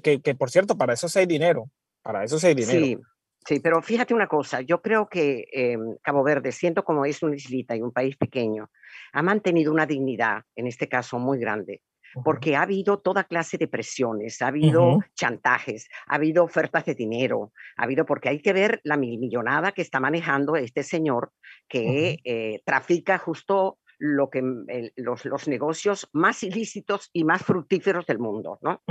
que, 0.03 0.21
que, 0.21 0.35
por 0.35 0.51
cierto, 0.51 0.77
para 0.77 0.93
eso 0.93 1.09
sí 1.09 1.19
hay 1.19 1.25
dinero. 1.25 1.69
Para 2.03 2.23
eso 2.23 2.39
sí 2.39 2.47
hay 2.47 2.55
dinero. 2.55 3.01
Sí. 3.45 3.59
Pero 3.59 3.81
fíjate 3.81 4.13
una 4.13 4.27
cosa, 4.27 4.61
yo 4.61 4.81
creo 4.81 5.07
que 5.07 5.45
em, 5.51 5.97
Cabo 6.01 6.23
Verde, 6.23 6.51
siendo 6.51 6.83
como 6.83 7.05
es 7.05 7.23
una 7.23 7.35
islita 7.35 7.75
y 7.75 7.81
un 7.81 7.91
país 7.91 8.15
pequeño, 8.17 8.69
ha 9.13 9.21
mantenido 9.21 9.71
una 9.71 9.85
dignidad, 9.85 10.43
en 10.55 10.67
este 10.67 10.87
caso 10.87 11.17
muy 11.19 11.39
grande, 11.39 11.81
porque 12.23 12.55
ha 12.55 12.63
habido 12.63 12.99
toda 12.99 13.23
clase 13.23 13.57
de 13.57 13.67
presiones, 13.67 14.41
ha 14.41 14.47
habido 14.47 14.99
chantajes, 15.15 15.87
ha 16.07 16.15
habido 16.15 16.43
ofertas 16.43 16.85
de 16.85 16.95
dinero, 16.95 17.53
ha 17.77 17.83
habido, 17.83 18.05
porque 18.05 18.29
hay 18.29 18.41
que 18.41 18.53
ver 18.53 18.81
la 18.83 18.97
millonada 18.97 19.71
que 19.71 19.81
está 19.81 19.99
manejando 19.99 20.55
este 20.55 20.83
señor 20.83 21.31
que 21.67 22.19
eh, 22.23 22.61
trafica 22.65 23.17
justo 23.17 23.77
lo 24.01 24.31
que, 24.31 24.41
mm, 24.41 24.65
los, 24.95 25.25
los, 25.25 25.47
negocios 25.47 26.09
más 26.11 26.41
ilícitos 26.41 27.11
y 27.13 27.23
más 27.23 27.43
fructíferos 27.43 28.07
del 28.07 28.17
mundo, 28.17 28.57
¿no? 28.63 28.81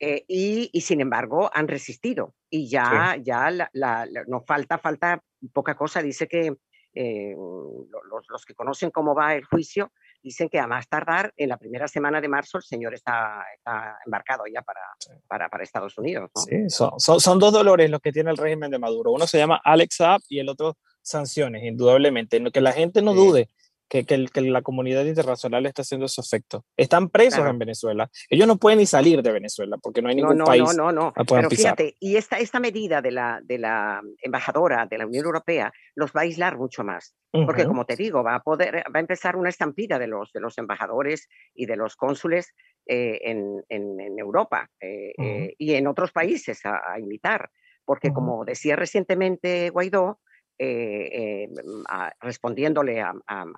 Eh, 0.00 0.24
y, 0.26 0.68
y, 0.72 0.80
sin 0.80 1.00
embargo 1.00 1.48
han 1.54 1.68
resistido 1.68 2.34
y 2.50 2.68
ya, 2.68 3.16
ya 3.22 3.50
la, 3.50 4.08
nos 4.26 4.44
falta, 4.44 4.78
falta 4.78 5.22
poca 5.52 5.76
cosa, 5.76 6.02
dice 6.02 6.26
que 6.26 6.56
eh, 6.92 7.36
los, 7.36 8.24
los, 8.28 8.44
que 8.44 8.54
conocen 8.54 8.90
cómo 8.90 9.14
va 9.14 9.36
el 9.36 9.44
juicio 9.44 9.92
dicen 10.20 10.48
que 10.48 10.58
a 10.58 10.66
más 10.66 10.88
tardar 10.88 11.32
en 11.36 11.50
la 11.50 11.56
primera 11.56 11.86
semana 11.86 12.20
de 12.20 12.26
marzo 12.26 12.58
el 12.58 12.64
señor 12.64 12.94
está, 12.94 13.44
está 13.54 13.98
embarcado 14.04 14.42
ya 14.52 14.62
para, 14.62 14.80
para, 15.28 15.48
para, 15.48 15.62
Estados 15.62 15.96
Unidos. 15.96 16.30
¿no? 16.34 16.42
Sí, 16.42 16.68
son, 16.68 16.98
son, 16.98 17.20
son, 17.20 17.38
dos 17.38 17.52
dolores 17.52 17.88
los 17.88 18.00
que 18.00 18.10
tiene 18.10 18.32
el 18.32 18.36
régimen 18.36 18.72
de 18.72 18.80
Maduro. 18.80 19.12
Uno 19.12 19.28
se 19.28 19.38
llama 19.38 19.60
Alex 19.62 19.96
Saab 19.96 20.20
y 20.28 20.40
el 20.40 20.48
otro 20.48 20.76
sanciones, 21.00 21.62
indudablemente. 21.62 22.42
Que 22.50 22.60
la 22.60 22.72
gente 22.72 23.02
no 23.02 23.14
dude 23.14 23.48
que, 23.88 24.04
que, 24.04 24.40
la 24.42 24.62
comunidad 24.62 25.04
internacional 25.04 25.66
está 25.66 25.82
haciendo 25.82 26.08
su 26.08 26.20
efecto. 26.20 26.64
Están 26.76 27.08
presos 27.08 27.46
en 27.46 27.58
Venezuela. 27.58 28.10
Ellos 28.28 28.46
no 28.46 28.56
pueden 28.56 28.78
ni 28.78 28.86
salir 28.86 29.22
de 29.22 29.32
Venezuela 29.32 29.76
porque 29.78 30.02
no 30.02 30.08
hay 30.08 30.16
ningún 30.16 30.38
no, 30.38 30.44
país. 30.44 30.62
No, 30.76 30.92
no, 30.92 30.92
no. 30.92 31.12
Pero 31.26 31.48
fíjate, 31.48 31.96
y 31.98 32.16
esta, 32.16 32.38
esta 32.38 32.60
medida 32.60 33.00
de 33.00 33.10
la, 33.10 33.40
de 33.42 33.58
la 33.58 34.02
embajadora 34.22 34.86
de 34.86 34.98
la 34.98 35.06
Unión 35.06 35.24
Europea 35.24 35.72
los 35.94 36.12
va 36.12 36.20
a 36.20 36.24
aislar 36.24 36.58
mucho 36.58 36.84
más. 36.84 37.14
Porque, 37.30 37.66
como 37.66 37.84
te 37.84 37.94
digo, 37.94 38.22
va 38.24 38.36
a, 38.36 38.40
poder, 38.40 38.76
va 38.76 38.98
a 38.98 39.00
empezar 39.00 39.36
una 39.36 39.50
estampida 39.50 39.98
de 39.98 40.06
los, 40.06 40.32
de 40.32 40.40
los 40.40 40.56
embajadores 40.56 41.28
y 41.54 41.66
de 41.66 41.76
los 41.76 41.94
cónsules 41.94 42.54
eh, 42.86 43.20
en, 43.22 43.62
en, 43.68 44.18
Europa 44.18 44.70
eh, 44.80 45.12
eh, 45.18 45.54
y 45.58 45.74
en 45.74 45.86
otros 45.88 46.10
países 46.10 46.64
a, 46.64 46.80
a 46.90 46.98
imitar. 46.98 47.50
Porque, 47.84 48.12
como 48.12 48.44
decía 48.46 48.76
recientemente 48.76 49.68
Guaidó, 49.70 50.20
eh, 50.60 51.08
eh, 51.12 51.48
mm, 51.48 51.84
respondiéndole 52.20 53.00
a, 53.00 53.14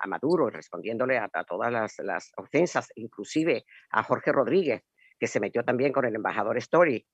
Maduro 0.07 0.49
y 0.49 0.51
respondiéndole 0.51 1.17
a, 1.17 1.29
todas 1.49 1.73
las, 1.99 2.33
ofensas, 2.37 2.91
inclusive 2.95 3.65
a 3.91 4.03
Jorge 4.03 4.33
Rodríguez, 4.33 4.83
que 5.19 5.27
se 5.27 5.41
metió 5.41 5.65
también 5.65 5.93
con 5.93 6.05
el 6.05 6.15
embajador 6.15 6.59
Story. 6.59 7.07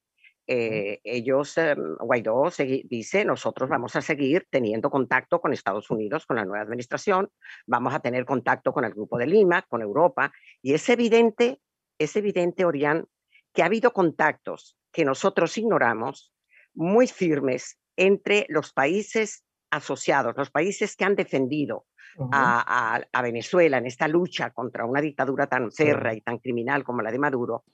Eh, 0.48 1.00
ellos, 1.04 1.54
Guaidó 2.00 2.50
dice, 2.84 3.24
nosotros 3.24 3.68
vamos 3.68 3.94
a 3.94 4.00
seguir 4.00 4.46
teniendo 4.50 4.90
contacto 4.90 5.40
con 5.40 5.52
Estados 5.52 5.88
Unidos, 5.90 6.26
con 6.26 6.36
la 6.36 6.44
nueva 6.44 6.64
administración, 6.64 7.30
vamos 7.66 7.94
a 7.94 8.00
tener 8.00 8.24
contacto 8.24 8.72
con 8.72 8.84
el 8.84 8.92
Grupo 8.92 9.18
de 9.18 9.26
Lima, 9.26 9.62
con 9.62 9.82
Europa, 9.82 10.32
y 10.62 10.74
es 10.74 10.88
evidente, 10.88 11.60
es 11.98 12.16
evidente, 12.16 12.64
Orián, 12.64 13.06
que 13.52 13.62
ha 13.62 13.66
habido 13.66 13.92
contactos 13.92 14.76
que 14.92 15.04
nosotros 15.04 15.56
ignoramos, 15.58 16.32
muy 16.74 17.06
firmes, 17.06 17.78
entre 17.96 18.46
los 18.48 18.72
países 18.72 19.45
asociados, 19.76 20.34
los 20.36 20.50
países 20.50 20.96
que 20.96 21.04
han 21.04 21.14
defendido 21.14 21.86
a, 22.32 23.22
Venezuela 23.22 23.78
en 23.78 23.86
esta 23.86 24.08
lucha 24.08 24.50
contra 24.50 24.84
una 24.84 25.00
dictadura 25.00 25.46
tan 25.46 25.70
cerra 25.70 26.14
y 26.14 26.20
tan 26.20 26.38
criminal 26.38 26.84
como 26.84 27.02
la 27.02 27.10
de 27.10 27.18
Maduro, 27.18 27.64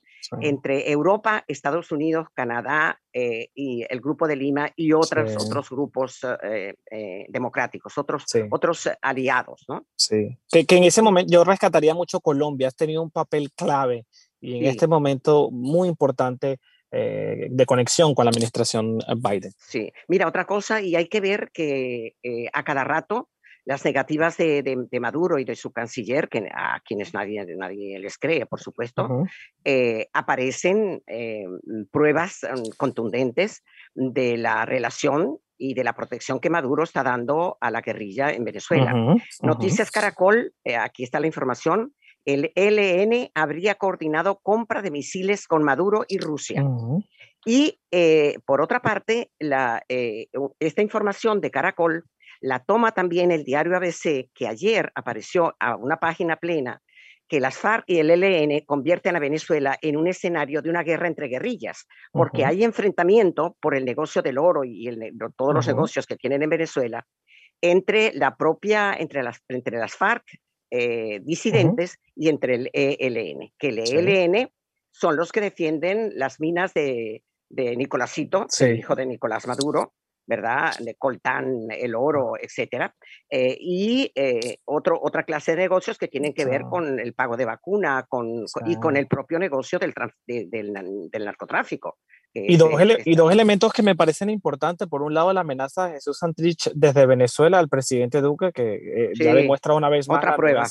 entre 0.40 0.90
Europa, 0.90 1.44
Estados 1.48 1.90
Unidos, 1.90 2.28
Canadá 2.32 3.00
eh, 3.12 3.48
y 3.54 3.84
el 3.88 4.00
Grupo 4.00 4.28
de 4.28 4.36
Lima 4.36 4.70
y 4.76 4.92
otros, 4.92 5.36
otros 5.36 5.68
grupos 5.70 6.20
eh, 6.44 6.74
eh, 6.90 7.26
democráticos, 7.28 7.98
otros, 7.98 8.24
otros 8.50 8.88
aliados. 9.00 9.64
¿no? 9.68 9.84
Sí, 9.96 10.38
que, 10.48 10.64
que, 10.64 10.76
en 10.76 10.84
ese 10.84 11.02
momento 11.02 11.32
yo 11.32 11.44
rescataría 11.44 11.94
mucho 11.94 12.20
Colombia, 12.20 12.68
has 12.68 12.76
tenido 12.76 13.02
un 13.02 13.10
papel 13.10 13.50
clave 13.52 14.06
y 14.40 14.58
en 14.58 14.66
este 14.66 14.86
momento 14.86 15.50
muy 15.50 15.88
importante 15.88 16.58
eh, 16.94 17.48
de 17.50 17.64
conexión 17.64 18.14
con 18.14 18.26
la 18.26 18.31
administración 18.31 18.98
Biden. 19.16 19.52
Sí, 19.57 19.90
mira, 20.09 20.28
otra 20.28 20.44
cosa, 20.44 20.83
y 20.83 20.94
hay 20.94 21.09
que 21.09 21.22
ver 21.22 21.50
que 21.50 22.16
eh, 22.22 22.50
a 22.52 22.64
cada 22.64 22.85
rato 22.85 23.31
las 23.64 23.85
negativas 23.87 24.37
de, 24.37 24.88
Maduro 25.00 25.38
y 25.38 25.44
de 25.44 25.57
su 25.57 25.72
canciller, 25.72 26.28
que 26.28 26.50
a 26.52 26.81
quienes 26.85 27.14
nadie, 27.14 27.46
nadie 27.57 27.98
les 27.98 28.18
cree, 28.18 28.44
por 28.44 28.61
supuesto, 28.61 29.24
eh, 29.64 30.09
aparecen 30.12 31.00
pruebas 31.90 32.40
mm, 32.42 32.76
contundentes 32.76 33.62
de 33.94 34.37
la 34.37 34.66
relación 34.66 35.38
y 35.57 35.72
de 35.72 35.85
la 35.85 35.94
protección 35.94 36.40
que 36.40 36.50
Maduro 36.50 36.83
está 36.83 37.02
dando 37.02 37.57
a 37.61 37.70
la 37.70 37.81
guerrilla 37.81 38.33
en 38.33 38.44
Venezuela. 38.44 38.92
Noticias 39.40 39.90
Caracol, 39.90 40.52
aquí 40.78 41.05
está 41.05 41.20
la 41.20 41.28
información, 41.28 41.94
el 42.24 42.52
ELN 42.54 43.30
habría 43.35 43.74
coordinado 43.74 44.40
compra 44.42 44.82
de 44.82 44.90
misiles 44.90 45.46
con 45.46 45.62
Maduro 45.62 46.04
y 46.08 46.18
Rusia. 46.18 46.64
Y 47.44 47.80
eh, 47.90 48.38
por 48.46 48.61
otra 48.61 48.80
parte, 48.80 49.30
la, 49.38 49.82
eh, 49.88 50.28
esta 50.61 50.82
información 50.82 51.40
de 51.40 51.50
Caracol 51.50 52.04
la 52.40 52.58
toma 52.58 52.92
también 52.92 53.30
el 53.30 53.44
diario 53.44 53.76
ABC, 53.76 54.28
que 54.35 54.48
ayer 54.48 54.90
apareció 54.94 55.54
a 55.61 55.76
una 55.76 55.98
página 55.98 56.37
plena 56.37 56.82
que 57.28 57.40
las 57.40 57.56
FARC 57.56 57.85
y 57.87 57.98
el 57.98 58.11
ELN 58.11 58.64
convierten 58.66 59.16
a 59.16 59.20
Venezuela 59.20 59.78
en 59.80 59.96
un 59.96 60.06
escenario 60.06 60.61
de 60.61 60.68
una 60.68 60.82
guerra 60.82 61.06
entre 61.06 61.28
guerrillas, 61.28 61.87
porque 62.12 62.44
hay 62.44 62.62
enfrentamiento 62.62 63.56
por 63.58 63.74
el 63.74 63.87
negocio 63.87 64.20
del 64.20 64.37
oro 64.37 64.64
y 64.64 64.90
todos 65.35 65.54
los 65.54 65.66
negocios 65.66 66.06
que 66.06 66.16
tienen 66.16 66.42
en 66.42 66.50
Venezuela 66.50 67.06
entre 67.62 68.12
la 68.12 68.37
propia, 68.37 68.92
entre 68.92 69.22
las, 69.22 69.40
entre 69.48 69.78
las 69.78 69.94
FARC, 69.94 70.24
eh, 70.74 71.20
disidentes 71.22 71.98
y 72.16 72.30
entre 72.30 72.54
el 72.54 72.70
ELN, 72.72 73.52
que 73.58 73.68
el 73.68 73.78
ELN 73.78 74.50
son 74.90 75.16
los 75.16 75.30
que 75.30 75.42
defienden 75.42 76.12
las 76.14 76.40
minas 76.40 76.72
de, 76.72 77.22
de 77.50 77.76
Nicolásito, 77.76 78.46
hijo 78.74 78.94
de 78.94 79.04
Nicolás 79.04 79.46
Maduro, 79.46 79.92
¿verdad? 80.26 80.74
De 80.78 80.94
coltán, 80.94 81.66
el 81.70 81.94
oro, 81.94 82.35
etcétera. 82.40 82.94
Eh, 83.30 83.56
y 83.58 84.12
eh, 84.14 84.58
otro, 84.64 84.98
otra 85.02 85.24
clase 85.24 85.52
de 85.52 85.62
negocios 85.62 85.98
que 85.98 86.08
tienen 86.08 86.32
que 86.32 86.44
ver 86.44 86.62
con 86.62 87.00
el 87.00 87.14
pago 87.14 87.37
de 87.37 87.44
vacuna 87.44 88.06
con, 88.08 88.44
y 88.66 88.76
con 88.76 88.96
el 88.96 89.06
propio 89.06 89.38
negocio 89.38 89.78
del, 89.78 89.94
del, 90.26 90.72
narcotráfico. 91.24 91.98
Y 92.35 92.56
dos, 92.56 92.70
y 93.04 93.14
dos, 93.14 93.30
elementos 93.30 93.72
que 93.72 93.82
me 93.82 93.94
parecen 93.94 94.30
importantes. 94.30 94.88
Por 94.88 95.02
un 95.02 95.12
lado, 95.12 95.32
la 95.35 95.42
amenaza 95.42 95.87
de 95.87 95.94
Jesús 95.94 96.18
Santrich 96.18 96.70
desde 96.74 97.04
Venezuela 97.04 97.58
al 97.58 97.68
presidente 97.68 98.22
Duque, 98.22 98.52
que 98.52 99.12
ya 99.18 99.35
demuestra 99.35 99.74
una 99.74 99.90
vez 99.90 100.08
más 100.08 100.18
otra 100.18 100.37
prueba 100.37 100.64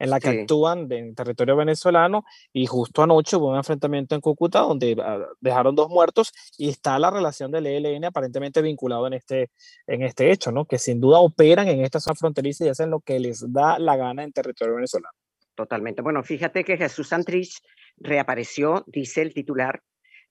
en 0.00 0.10
la 0.10 0.18
que 0.18 0.30
actúan 0.30 0.90
en 0.90 1.14
territorio 1.14 1.54
venezolano 1.54 2.24
y 2.52 2.66
justo 2.66 3.02
anoche 3.02 3.36
hubo 3.36 3.50
un 3.50 3.56
enfrentamiento 3.56 4.14
en 4.14 4.20
Cúcuta 4.20 4.60
donde 4.60 4.96
ah, 4.98 5.26
dejaron 5.40 5.76
dos 5.76 5.90
muertos 5.90 6.32
y 6.56 6.70
está 6.70 6.98
la 6.98 7.10
relación 7.10 7.52
del 7.52 7.66
ELN 7.66 8.06
aparentemente 8.06 8.62
vinculado 8.62 9.06
en 9.06 9.12
este, 9.12 9.50
en 9.86 10.02
este 10.02 10.32
hecho, 10.32 10.50
¿no? 10.50 10.64
que 10.64 10.78
sin 10.78 11.00
duda 11.00 11.20
operan 11.20 11.68
en 11.68 11.84
esta 11.84 12.00
zona 12.00 12.14
fronteriza 12.14 12.64
y 12.64 12.68
hacen 12.68 12.90
lo 12.90 13.00
que 13.00 13.20
les 13.20 13.44
da 13.52 13.78
la 13.78 13.96
gana 13.96 14.24
en 14.24 14.32
territorio 14.32 14.74
venezolano. 14.74 15.14
Totalmente. 15.54 16.00
Bueno, 16.00 16.22
fíjate 16.22 16.64
que 16.64 16.78
Jesús 16.78 17.08
Santrich 17.08 17.60
reapareció, 17.98 18.84
dice 18.86 19.20
el 19.20 19.34
titular, 19.34 19.82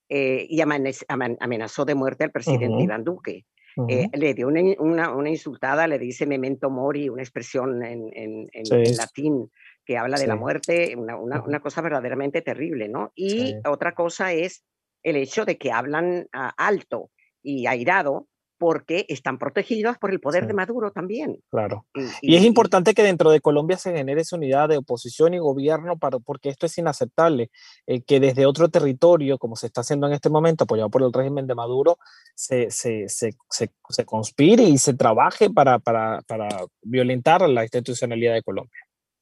eh, 0.09 0.47
y 0.49 0.61
amenazó 0.61 1.85
de 1.85 1.93
muerte 1.93 2.23
al 2.23 2.31
presidente 2.31 2.81
Iván 2.81 3.03
Duque. 3.03 3.45
Eh, 3.87 4.09
le 4.13 4.33
dio 4.33 4.47
una, 4.47 4.61
una, 4.79 5.15
una, 5.15 5.29
insultada, 5.29 5.87
le 5.87 5.99
dice 5.99 6.25
memento 6.25 6.69
mori, 6.69 7.07
una 7.07 7.21
expresión 7.21 7.83
en, 7.83 8.09
en, 8.13 8.47
en, 8.51 8.97
latín 8.97 9.51
que 9.85 9.97
habla 9.97 10.17
de 10.17 10.27
la 10.27 10.35
muerte, 10.35 10.95
una, 10.97 11.17
una, 11.17 11.59
cosa 11.59 11.81
verdaderamente 11.81 12.41
terrible, 12.41 12.89
¿no? 12.89 13.11
Y 13.15 13.55
otra 13.67 13.93
cosa 13.93 14.33
es 14.33 14.63
el 15.03 15.15
hecho 15.15 15.45
de 15.45 15.57
que 15.57 15.71
hablan 15.71 16.27
alto 16.31 17.11
y 17.41 17.67
airado 17.67 18.27
porque 18.59 19.05
están 19.07 19.39
protegidos 19.39 19.97
por 19.97 20.11
el 20.11 20.19
poder 20.19 20.45
de 20.45 20.53
Maduro 20.53 20.91
también. 20.91 21.41
Claro. 21.49 21.85
Y, 22.21 22.35
es 22.35 22.43
importante 22.43 22.93
que 22.93 23.01
dentro 23.01 23.31
de 23.31 23.39
Colombia 23.41 23.77
se 23.77 23.93
genere 23.93 24.21
esa 24.21 24.35
unidad 24.35 24.69
de 24.69 24.77
oposición 24.77 25.33
y 25.33 25.39
gobierno, 25.39 25.97
para, 25.97 26.19
porque 26.19 26.49
esto 26.49 26.65
es 26.65 26.77
inaceptable, 26.77 27.49
eh, 27.87 28.01
que 28.01 28.19
desde 28.19 28.45
otro 28.45 28.69
territorio, 28.69 29.37
como 29.37 29.55
se 29.55 29.67
está 29.67 29.81
haciendo 29.81 30.07
en 30.07 30.13
este 30.13 30.29
momento, 30.29 30.65
apoyado 30.65 30.89
por 30.89 31.01
el 31.01 31.13
régimen 31.13 31.47
de 31.47 31.55
Maduro, 31.55 31.97
se, 32.35 32.69
se, 32.69 33.07
se, 33.07 33.31
se 33.49 34.05
conspire 34.05 34.63
y 34.63 34.77
se 34.77 34.93
trabaje 34.93 35.49
para, 35.49 35.79
para, 35.79 36.21
para, 36.27 36.49
violentar 36.81 37.47
la 37.47 37.63
institucionalidad 37.63 38.33
de 38.33 38.43
Colombia. 38.43 38.79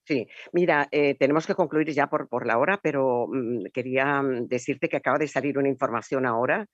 Sí, 0.07 0.25
mira, 0.53 0.87
eh, 0.91 1.15
tenemos 1.15 1.45
que 1.45 1.53
concluir 1.53 1.91
ya 1.91 2.07
por, 2.07 2.29
por 2.29 2.47
la 2.47 2.57
hora, 2.57 2.79
pero 2.81 3.27
mm, 3.27 3.65
quería 3.73 4.21
mm, 4.21 4.47
decirte 4.47 4.87
que 4.87 4.97
acaba 4.97 5.17
de 5.17 5.27
salir 5.27 5.57
una 5.57 5.67
información 5.67 6.25
ahora 6.25 6.65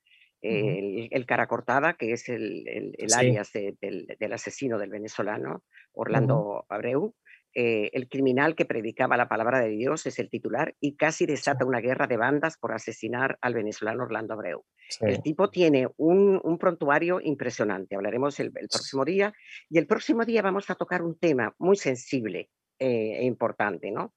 el, 0.44 1.26
cara 1.26 1.48
cortada, 1.48 1.94
que 1.94 2.12
es 2.12 2.28
el, 2.30 2.68
el, 2.68 3.14
alias 3.14 3.52
del, 3.54 4.34
asesino 4.34 4.78
del 4.78 4.90
venezolano, 4.90 5.64
Orlando 5.94 6.66
Abreu. 6.70 7.16
Eh, 7.56 7.92
el 7.94 8.10
criminal 8.10 8.56
que 8.56 8.66
predicaba 8.66 9.16
la 9.16 9.30
palabra 9.30 9.60
de 9.60 9.70
Dios 9.70 10.08
es 10.08 10.18
el 10.18 10.28
titular 10.28 10.76
y 10.80 10.96
casi 10.96 11.28
desata 11.28 11.66
una 11.66 11.82
guerra 11.82 12.08
de 12.08 12.18
bandas 12.18 12.58
por 12.58 12.74
asesinar 12.74 13.38
al 13.42 13.54
venezolano 13.54 14.04
Orlando 14.04 14.34
Abreu. 14.34 14.66
El 15.02 15.22
tipo 15.22 15.52
tiene 15.52 15.88
un, 15.98 16.42
un 16.44 16.58
prontuario 16.58 17.22
impresionante, 17.22 17.96
hablaremos 17.96 18.40
el, 18.40 18.52
próximo 18.52 19.06
día 19.06 19.34
y 19.70 19.78
el 19.78 19.86
próximo 19.86 20.26
día 20.26 20.42
vamos 20.42 20.70
a 20.72 20.76
tocar 20.76 21.04
un 21.04 21.18
tema 21.20 21.54
muy 21.60 21.76
sensible 21.76 22.50
eh, 22.80 23.18
e 23.20 23.24
importante, 23.26 23.92
¿no? 23.92 24.14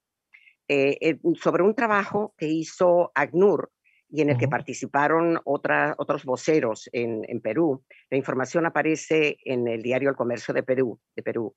Eh, 0.69 1.19
sobre 1.41 1.62
un 1.62 1.75
trabajo 1.75 2.35
que 2.37 2.49
hizo 2.49 3.12
ACNUR 3.15 3.71
y 4.09 4.23
en 4.23 4.31
el 4.31 4.38
que 4.38 4.49
participaron 4.49 5.40
otros 5.45 6.25
voceros 6.25 6.88
en, 6.92 7.40
Perú. 7.40 7.85
La 8.11 8.16
información 8.16 8.66
aparece 8.66 9.37
en 9.45 9.69
el 9.69 9.83
diario 9.83 10.11
El 10.11 10.16
Comercio 10.16 10.55
de 10.55 10.62
Perú, 10.62 10.99
de 11.14 11.23
Perú 11.23 11.55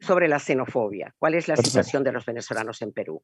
sobre 0.00 0.26
la 0.26 0.40
xenofobia, 0.40 1.14
cuál 1.16 1.34
es 1.34 1.46
la 1.46 1.56
situación 1.56 2.02
de 2.02 2.10
los 2.10 2.26
venezolanos 2.26 2.82
en 2.82 2.92
Perú. 2.92 3.22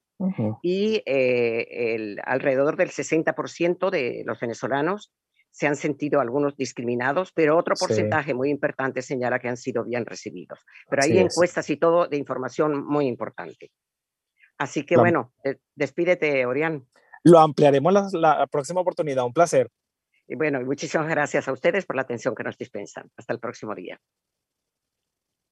Y 0.63 1.03
eh, 1.07 1.95
el, 1.95 2.21
alrededor 2.25 2.77
del 2.77 2.91
60% 2.91 3.91
de 3.91 4.23
los 4.25 4.39
venezolanos 4.39 5.13
se 5.51 5.67
han 5.67 5.75
sentido 5.75 6.21
algunos 6.21 6.57
discriminados, 6.57 7.33
pero 7.33 7.57
otro 7.57 7.75
porcentaje 7.75 8.33
muy 8.33 8.51
importante 8.51 9.03
señala 9.03 9.41
que 9.41 9.49
han 9.49 9.57
sido 9.57 9.85
bien 9.85 10.07
recibidos. 10.07 10.61
Pero 10.89 11.03
hay 11.03 11.19
encuestas 11.19 11.69
y 11.71 11.79
todo 11.79 12.07
de 12.07 12.17
información 12.17 12.87
muy 12.87 13.07
importante. 13.07 13.73
Así 14.57 14.85
que 14.85 14.97
bueno, 14.97 15.33
eh, 15.45 15.57
despídete, 15.75 16.47
Orián. 16.47 16.87
Lo 17.25 17.39
ampliaremos 17.39 18.13
la, 18.13 18.47
próxima 18.47 18.81
oportunidad. 18.81 19.25
Un 19.25 19.33
placer. 19.33 19.71
Y 20.27 20.35
bueno, 20.35 20.61
muchísimas 20.61 21.09
gracias 21.09 21.49
a 21.49 21.53
ustedes 21.53 21.87
por 21.87 21.97
la 21.97 22.03
atención 22.03 22.35
que 22.35 22.45
nos 22.45 22.59
dispensan. 22.59 23.11
Hasta 23.17 23.33
el 23.33 23.41
próximo 23.41 23.75
día. 23.75 24.01